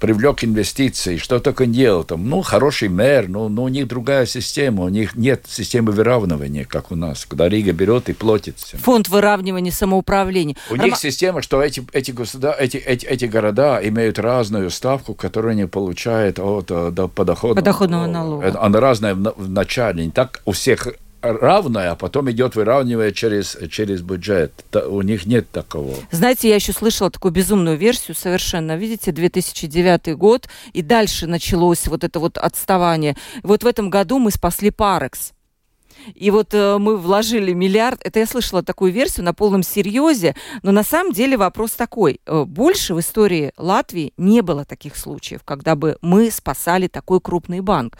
[0.00, 2.04] привлек инвестиции, что только не делал.
[2.04, 6.64] Там, ну, хороший мэр, но, но у них другая система, у них нет системы выравнивания,
[6.64, 8.58] как у нас, когда Рига берет и платит.
[8.58, 8.80] Всем.
[8.80, 10.56] Фонд выравнивания самоуправления.
[10.70, 10.84] У Рома...
[10.84, 12.56] них система, что эти, эти, государ...
[12.58, 18.56] эти, эти, эти города имеют разную ставку, которую они получают от, э, подоходного, подоходного налога.
[18.60, 20.06] Она разная в начале.
[20.06, 20.88] Не так у всех
[21.22, 24.52] равное, а потом идет выравнивая через, через бюджет.
[24.88, 25.94] У них нет такого.
[26.10, 28.76] Знаете, я еще слышала такую безумную версию совершенно.
[28.76, 33.16] Видите, 2009 год, и дальше началось вот это вот отставание.
[33.42, 35.32] Вот в этом году мы спасли Парекс.
[36.14, 38.00] И вот э, мы вложили миллиард.
[38.02, 40.34] Это я слышала такую версию на полном серьезе.
[40.62, 42.20] Но на самом деле вопрос такой.
[42.26, 47.60] Э, больше в истории Латвии не было таких случаев, когда бы мы спасали такой крупный
[47.60, 47.96] банк.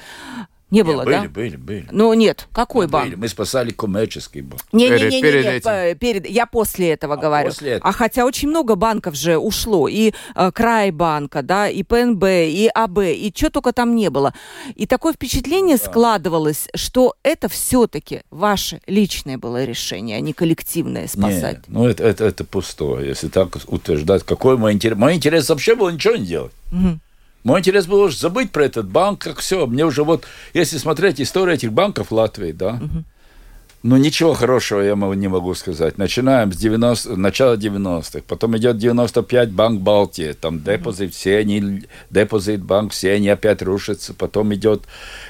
[0.71, 1.23] Не было, были, да?
[1.29, 2.47] Были, были, Ну, нет.
[2.53, 2.93] Какой были.
[3.11, 3.17] банк?
[3.17, 4.63] Мы спасали коммерческий банк.
[4.73, 5.99] Не-не-не, перед, перед, этим.
[5.99, 7.49] перед, я после этого А, говорю.
[7.49, 7.89] после этого.
[7.91, 9.89] А хотя очень много банков же ушло.
[9.89, 14.33] И э, Край банка, да, и ПНБ, и АБ, и что только там не было.
[14.77, 21.69] И такое впечатление складывалось, что это все-таки ваше личное было решение, а не коллективное спасать.
[21.69, 24.23] Не, ну это, это, это пустое, если так утверждать.
[24.25, 24.97] Какой мой интерес?
[24.97, 26.53] Мой интерес вообще был ничего не делать.
[26.71, 27.01] Мгм.
[27.43, 29.67] Мой интерес был уж забыть про этот банк, как все.
[29.67, 32.81] Мне уже вот, если смотреть историю этих банков Латвии, да,
[33.83, 35.97] ну ничего хорошего я не могу сказать.
[35.97, 42.63] Начинаем с 90, начала 90-х, потом идет 95 банк Балтии, там депозит, все они, депозит
[42.63, 44.83] банк, все они опять рушатся, потом идет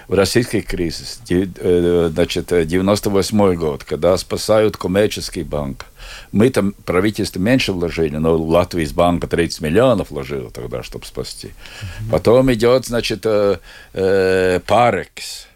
[0.09, 5.87] российский кризис, э, значит, э, 98 год, когда спасают коммерческий банк.
[6.33, 11.51] Мы там, правительство меньше вложили, но Латвия из банка 30 миллионов вложила тогда, чтобы спасти.
[12.11, 13.59] Потом идет, значит, э,
[13.95, 15.49] э, Парекс.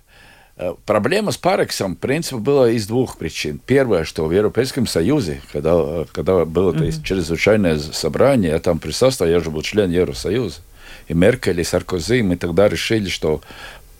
[0.57, 3.61] Э, Проблема с Парексом, в принципе, была из двух причин.
[3.65, 9.31] Первое, что в Европейском Союзе, когда, когда было то есть, чрезвычайное собрание, я там присутствовал,
[9.31, 10.61] я же был член Евросоюза,
[11.07, 13.43] и Меркель, и Саркози, мы тогда решили, что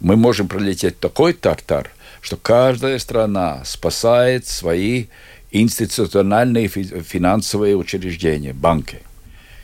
[0.01, 5.07] мы можем пролететь такой тартар, что каждая страна спасает свои
[5.55, 8.99] институциональные фи- финансовые учреждения, банки.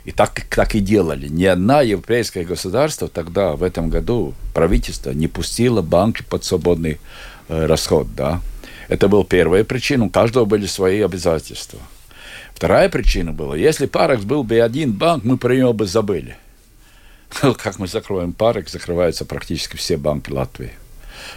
[0.04, 1.28] И так, так и делали.
[1.28, 6.98] Ни одна европейское государство тогда, в этом году, правительство не пустило банки под свободный
[7.48, 8.06] э, расход.
[8.14, 8.40] Да?
[8.88, 10.06] Это была первая причина.
[10.06, 11.78] У каждого были свои обязательства.
[12.54, 16.36] Вторая причина была, если Парекс был бы один банк, мы про него бы забыли.
[17.40, 20.72] Как мы закроем Парекс, закрываются практически все банки Латвии.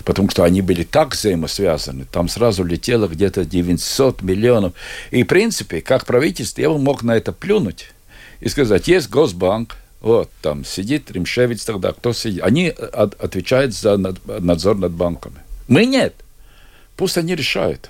[0.06, 2.06] Потому что они были так взаимосвязаны.
[2.06, 4.74] Там сразу летело где-то 900 миллионов.
[5.12, 7.92] И, в принципе, как правительство, я бы мог на это плюнуть
[8.40, 12.44] и сказать, есть Госбанк, вот там сидит Римшевич тогда, кто сидит.
[12.44, 15.38] Они от- отвечают за над- надзор над банками.
[15.68, 16.14] Мы нет.
[16.98, 17.90] Пусть они решают.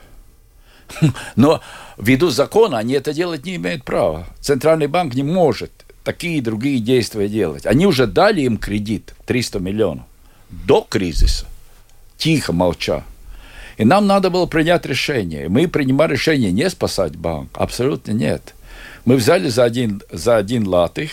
[1.36, 1.62] Но
[1.97, 4.28] ввиду закона они это делать не имеют права.
[4.39, 5.72] Центральный банк не может
[6.04, 7.66] такие и другие действия делать.
[7.66, 10.06] Они уже дали им кредит 300 миллионов
[10.49, 11.47] до кризиса,
[12.18, 13.03] тихо молча.
[13.78, 15.49] И нам надо было принять решение.
[15.49, 18.53] Мы принимали решение не спасать банк, абсолютно нет.
[19.05, 21.11] Мы взяли за один, за один лат их,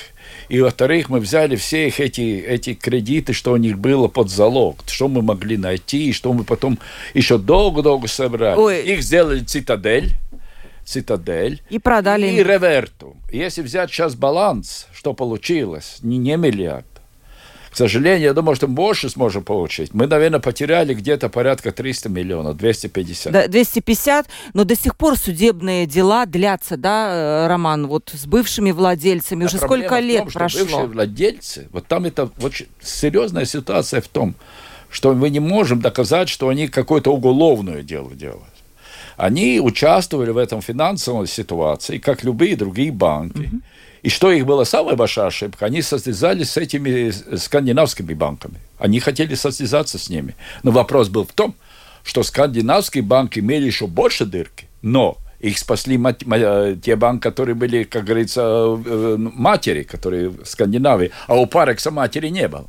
[0.48, 4.84] и, во-вторых, мы взяли все их эти, эти кредиты, что у них было под залог,
[4.86, 6.78] что мы могли найти, и что мы потом
[7.14, 8.56] еще долго-долго собрали.
[8.58, 8.82] Ой.
[8.82, 10.12] Их сделали цитадель,
[10.84, 12.46] цитадель, И продали и им.
[12.46, 13.16] реверту.
[13.32, 16.86] Если взять сейчас баланс, что получилось, не, не миллиард.
[17.70, 19.94] К сожалению, я думаю, что мы больше сможем получить.
[19.94, 23.32] Мы, наверное, потеряли где-то порядка 300 миллионов, 250.
[23.32, 28.72] Да, 250, но до сих пор судебные дела длятся, да, э, Роман, вот с бывшими
[28.72, 29.44] владельцами.
[29.44, 30.60] Уже А проблема сколько лет том, прошло?
[30.60, 34.34] Бывшие владельцы, вот там это очень серьезная ситуация в том,
[34.88, 38.44] что мы не можем доказать, что они какое-то уголовное дело делают.
[39.16, 43.50] Они участвовали в этом финансовой ситуации, как любые другие банки.
[44.02, 48.54] И что их была самая большая ошибка, они состязались с этими скандинавскими банками.
[48.78, 50.34] Они хотели состязаться с ними.
[50.62, 51.54] Но вопрос был в том,
[52.02, 57.22] что скандинавские банки имели еще больше дырки, но их спасли мать- ма- э, те банки,
[57.22, 62.66] которые были, как говорится, э, матери, которые в Скандинавии, а у Парекса матери не было.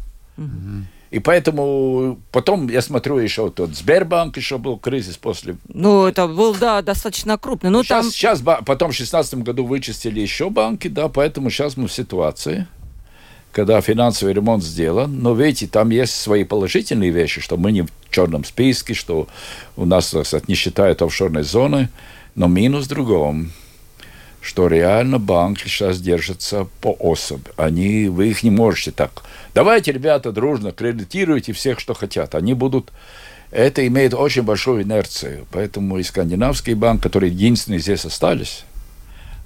[1.11, 6.55] И поэтому потом я смотрю еще тот Сбербанк, еще был кризис после Ну, это был,
[6.55, 7.69] да, достаточно крупный.
[7.69, 8.11] Ну, сейчас, там...
[8.11, 12.65] сейчас потом в 2016 году вычистили еще банки, да, поэтому сейчас мы в ситуации,
[13.51, 17.89] когда финансовый ремонт сделан, но видите, там есть свои положительные вещи, что мы не в
[18.09, 19.27] черном списке, что
[19.75, 21.89] у нас сказать, не считают офшорной зоны,
[22.35, 23.51] но минус в другом,
[24.39, 27.51] что реально банки сейчас держатся по особи.
[27.57, 29.23] Они, вы их не можете так.
[29.53, 32.35] Давайте, ребята, дружно кредитируйте всех, что хотят.
[32.35, 32.91] Они будут
[33.51, 35.45] это имеет очень большую инерцию.
[35.51, 38.63] Поэтому и скандинавский банк, которые единственные здесь остались,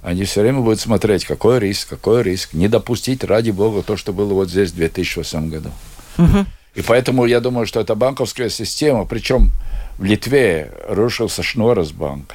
[0.02, 2.54] они все время будут смотреть, какой риск, какой риск.
[2.54, 5.70] Не допустить, ради бога, то, что было вот здесь в 2008 году.
[6.18, 6.46] Угу.
[6.76, 9.50] И поэтому я думаю, что эта банковская система, причем
[9.98, 12.34] в Литве рушился Шноросбанк.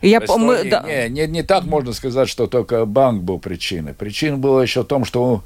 [0.00, 0.82] Я помню, да.
[0.88, 3.92] не, не, не так можно сказать, что только банк был причиной.
[3.92, 5.42] Причина была еще в том, что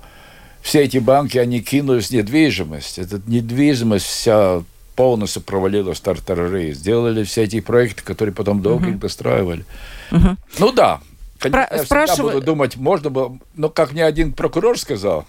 [0.63, 2.99] все эти банки, они кинулись в недвижимость.
[2.99, 4.63] Эта недвижимость вся
[4.97, 6.73] полностью провалилась в тартарары.
[6.73, 8.99] Сделали все эти проекты, которые потом долго угу.
[8.99, 9.65] достраивали.
[10.13, 10.37] Угу.
[10.59, 11.01] Ну да,
[11.41, 12.35] Конечно, Про- я спрашиваю...
[12.35, 13.39] буду думать, можно было...
[13.55, 15.25] Но как мне один прокурор сказал,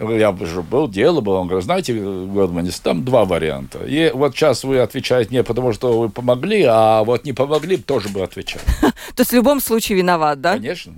[0.00, 3.84] я уже был, дело было, он говорит, знаете, Годманис, там два варианта.
[3.84, 8.08] И вот сейчас вы отвечаете не потому, что вы помогли, а вот не помогли, тоже
[8.08, 8.60] бы отвечал.
[8.80, 10.54] То есть в любом случае виноват, да?
[10.54, 10.94] Конечно.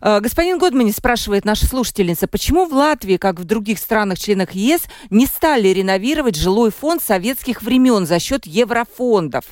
[0.00, 5.26] Э, господин Годманис спрашивает наша слушательница, почему в Латвии, как в других странах-членах ЕС, не
[5.26, 9.44] стали реновировать жилой фонд советских времен за счет еврофондов?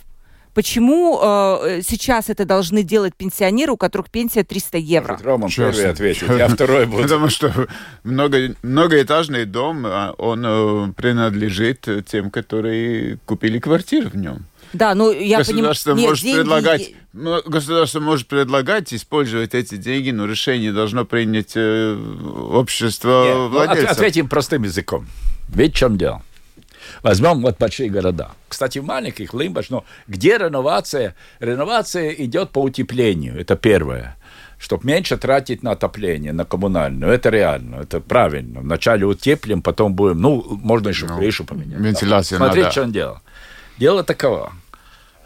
[0.57, 5.13] Почему э, сейчас это должны делать пенсионеры, у которых пенсия 300 евро?
[5.13, 7.03] Может, Роман первый ответит, я второй буду.
[7.03, 7.69] Потому что
[8.05, 14.47] много, многоэтажный дом, а он э, принадлежит тем, которые купили квартиру в нем.
[14.73, 16.09] Да, ну я государство понимаю...
[16.09, 16.39] Может деньги...
[16.39, 21.99] предлагать, ну, государство может предлагать использовать эти деньги, но решение должно принять э,
[22.51, 23.85] общество Нет, ну, владельцев.
[23.85, 25.07] Ну, ответим простым языком.
[25.51, 26.23] Ведь в чем дело?
[27.03, 28.33] Возьмем вот большие города.
[28.49, 31.15] Кстати, в маленьких, Лимбаш, но где реновация?
[31.41, 34.17] Реновация идет по утеплению, это первое
[34.59, 37.13] чтобы меньше тратить на отопление, на коммунальную.
[37.13, 38.61] Это реально, это правильно.
[38.61, 41.79] Вначале утеплим, потом будем, ну, можно еще ну, крышу поменять.
[41.79, 42.73] Вентиляция Смотрите, надо.
[42.73, 43.19] что он делал.
[43.79, 44.55] Дело таково,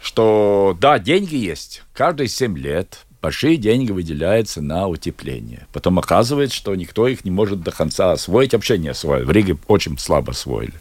[0.01, 1.83] что, да, деньги есть.
[1.93, 5.65] Каждые 7 лет большие деньги выделяются на утепление.
[5.71, 9.25] Потом оказывается, что никто их не может до конца освоить, вообще не освоил.
[9.25, 10.73] В Риге очень слабо освоили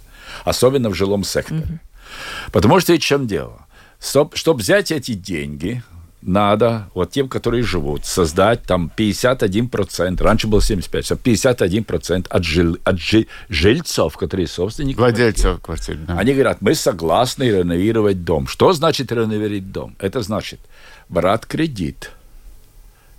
[0.44, 1.60] особенно в жилом секторе.
[1.60, 2.50] Mm-hmm.
[2.52, 3.66] Потому что в чем дело?
[4.00, 5.82] Чтобы чтоб взять эти деньги,
[6.22, 12.78] надо вот тем, которые живут, создать там 51%, раньше было 75%, чтобы 51% от, жил,
[12.84, 15.96] от жи, жильцов, которые собственники Владельцев квартир.
[15.96, 16.18] да.
[16.18, 18.46] Они говорят, мы согласны реновировать дом.
[18.46, 19.96] Что значит реновировать дом?
[19.98, 20.60] Это значит
[21.08, 22.10] брать кредит.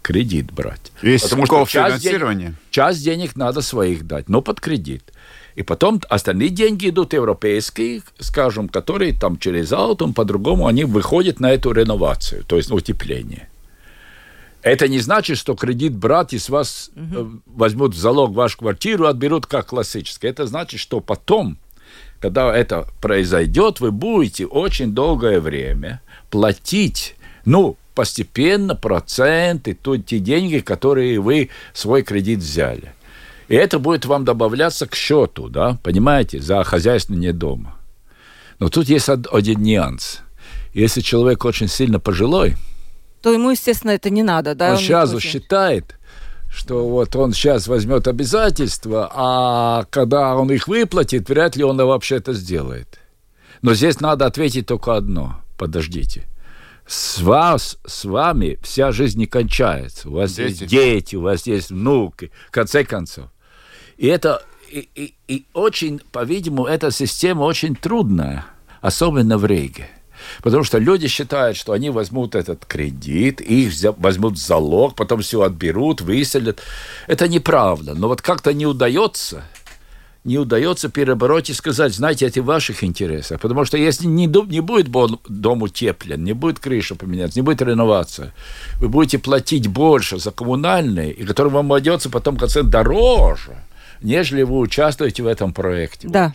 [0.01, 0.91] Кредит брать.
[1.01, 5.10] Есть Потому что часть денег, часть денег надо своих дать, но под кредит.
[5.55, 11.51] И потом остальные деньги идут европейские, скажем, которые там через Алтум, по-другому, они выходят на
[11.51, 13.49] эту реновацию, то есть утепление.
[14.61, 17.41] Это не значит, что кредит брать и с вас угу.
[17.47, 20.29] возьмут в залог вашу квартиру, отберут как классическое.
[20.29, 21.57] Это значит, что потом,
[22.19, 30.59] когда это произойдет, вы будете очень долгое время платить, ну, постепенно проценты, то, те деньги,
[30.59, 32.93] которые вы свой кредит взяли.
[33.51, 37.75] И это будет вам добавляться к счету, да, понимаете, за хозяйственное дома.
[38.59, 40.21] Но тут есть один нюанс.
[40.73, 42.55] Если человек очень сильно пожилой,
[43.21, 44.71] то ему, естественно, это не надо, да?
[44.71, 45.97] Он, он сразу считает,
[46.49, 52.15] что вот он сейчас возьмет обязательства, а когда он их выплатит, вряд ли он вообще
[52.15, 52.99] это сделает.
[53.61, 55.41] Но здесь надо ответить только одно.
[55.57, 56.25] Подождите.
[56.87, 60.09] С вас, с вами вся жизнь не кончается.
[60.09, 60.47] У вас дети.
[60.47, 62.31] есть дети, у вас есть внуки.
[62.47, 63.29] В конце концов,
[64.01, 68.45] и это и, и, и очень, по-видимому, эта система очень трудная,
[68.81, 69.89] особенно в Риге.
[70.41, 76.01] Потому что люди считают, что они возьмут этот кредит, их возьмут залог, потом все отберут,
[76.01, 76.63] выселят.
[77.05, 77.93] Это неправда.
[77.93, 79.43] Но вот как-то не удается,
[80.23, 83.39] не удается перебороть и сказать, знаете, это в ваших интересах.
[83.39, 84.89] Потому что если не, не будет
[85.29, 88.33] дом утеплен, не будет крыша поменяться, не будет реновация,
[88.79, 93.57] вы будете платить больше за коммунальные, и который вам обойдется потом в конце дороже–
[94.01, 96.07] нежели вы участвуете в этом проекте.
[96.07, 96.33] Да.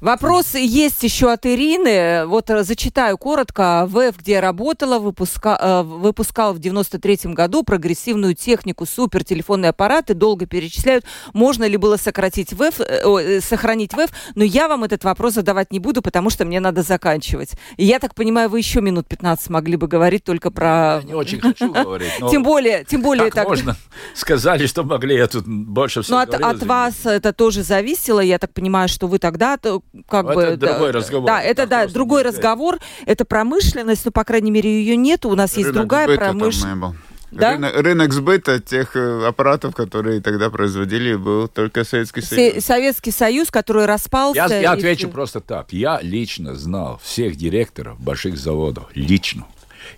[0.00, 2.26] Вопросы есть еще от Ирины.
[2.26, 3.86] Вот э, зачитаю коротко.
[3.88, 10.46] ВЭФ, где работала, выпуска, э, выпускал в 93 году прогрессивную технику, супер телефонные аппараты, долго
[10.46, 11.04] перечисляют.
[11.32, 14.10] Можно ли было сократить ВЭФ, э, сохранить ВЭФ?
[14.34, 17.52] Но я вам этот вопрос задавать не буду, потому что мне надо заканчивать.
[17.76, 21.00] И я так понимаю, вы еще минут 15 могли бы говорить только про...
[21.00, 22.12] Я не очень хочу говорить.
[22.30, 23.48] Тем более, тем более так.
[23.48, 23.76] можно
[24.14, 28.20] сказали, что могли, я тут больше всего Ну, от вас это тоже зависело.
[28.20, 30.42] Я так понимаю, что вы тогда как это бы...
[30.42, 31.26] Это другой разговор.
[31.26, 32.78] Да, это да, другой разговор.
[33.06, 35.26] Это промышленность, но, по крайней мере, ее нет.
[35.26, 36.96] У нас есть другая промышленность.
[37.30, 37.52] Да?
[37.52, 42.64] Рынок, рынок сбыта тех э, аппаратов, которые тогда производили, был только Советский Союз.
[42.64, 44.46] Советский Союз, который распался.
[44.48, 45.12] Я, я отвечу все.
[45.12, 45.72] просто так.
[45.72, 48.86] Я лично знал всех директоров больших заводов.
[48.94, 49.46] Лично.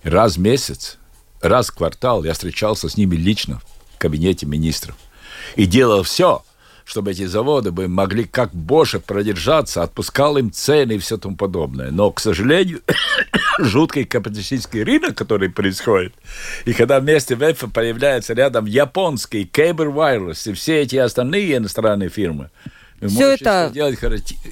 [0.03, 0.97] Раз в месяц,
[1.41, 3.61] раз в квартал я встречался с ними лично
[3.95, 4.95] в кабинете министров.
[5.55, 6.43] И делал все,
[6.91, 11.89] чтобы эти заводы бы могли как больше продержаться, отпускал им цены и все тому подобное.
[11.89, 12.81] Но, к сожалению,
[13.59, 16.13] жуткий капиталистический рынок, который происходит,
[16.65, 22.49] и когда вместе ВЭФа появляется рядом японский Cable Wireless и все эти остальные иностранные фирмы,
[23.07, 23.71] все это...
[23.73, 23.99] Делать,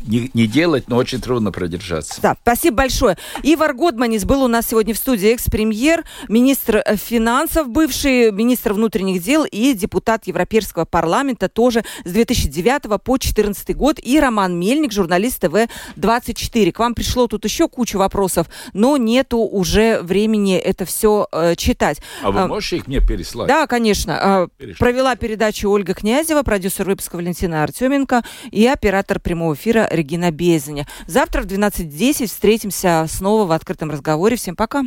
[0.08, 2.20] не, не делать, но очень трудно продержаться.
[2.22, 3.18] Да, спасибо большое.
[3.44, 9.22] Ивар Годманис был у нас сегодня в студии экс-премьер, министр э, финансов, бывший министр внутренних
[9.22, 14.00] дел и депутат Европейского парламента тоже с 2009 по 2014 год.
[14.02, 16.72] И Роман Мельник, журналист ТВ-24.
[16.72, 22.00] К вам пришло тут еще куча вопросов, но нету уже времени это все э, читать.
[22.24, 23.48] А вы а, можете их мне переслать?
[23.48, 24.50] Да, конечно.
[24.60, 30.88] Э, провела передачу Ольга Князева, продюсер выпуска Валентина Артеменко и оператор прямого эфира Регина Безаня.
[31.08, 34.36] Завтра в 12.10 встретимся снова в открытом разговоре.
[34.36, 34.84] Всем пока.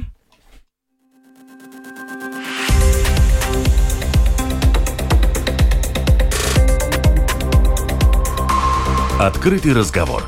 [9.19, 10.25] Открытый разговор.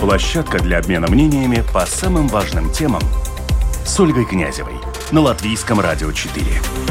[0.00, 3.02] Площадка для обмена мнениями по самым важным темам
[3.84, 4.76] с Ольгой Князевой
[5.12, 6.85] на Латвийском радио 4.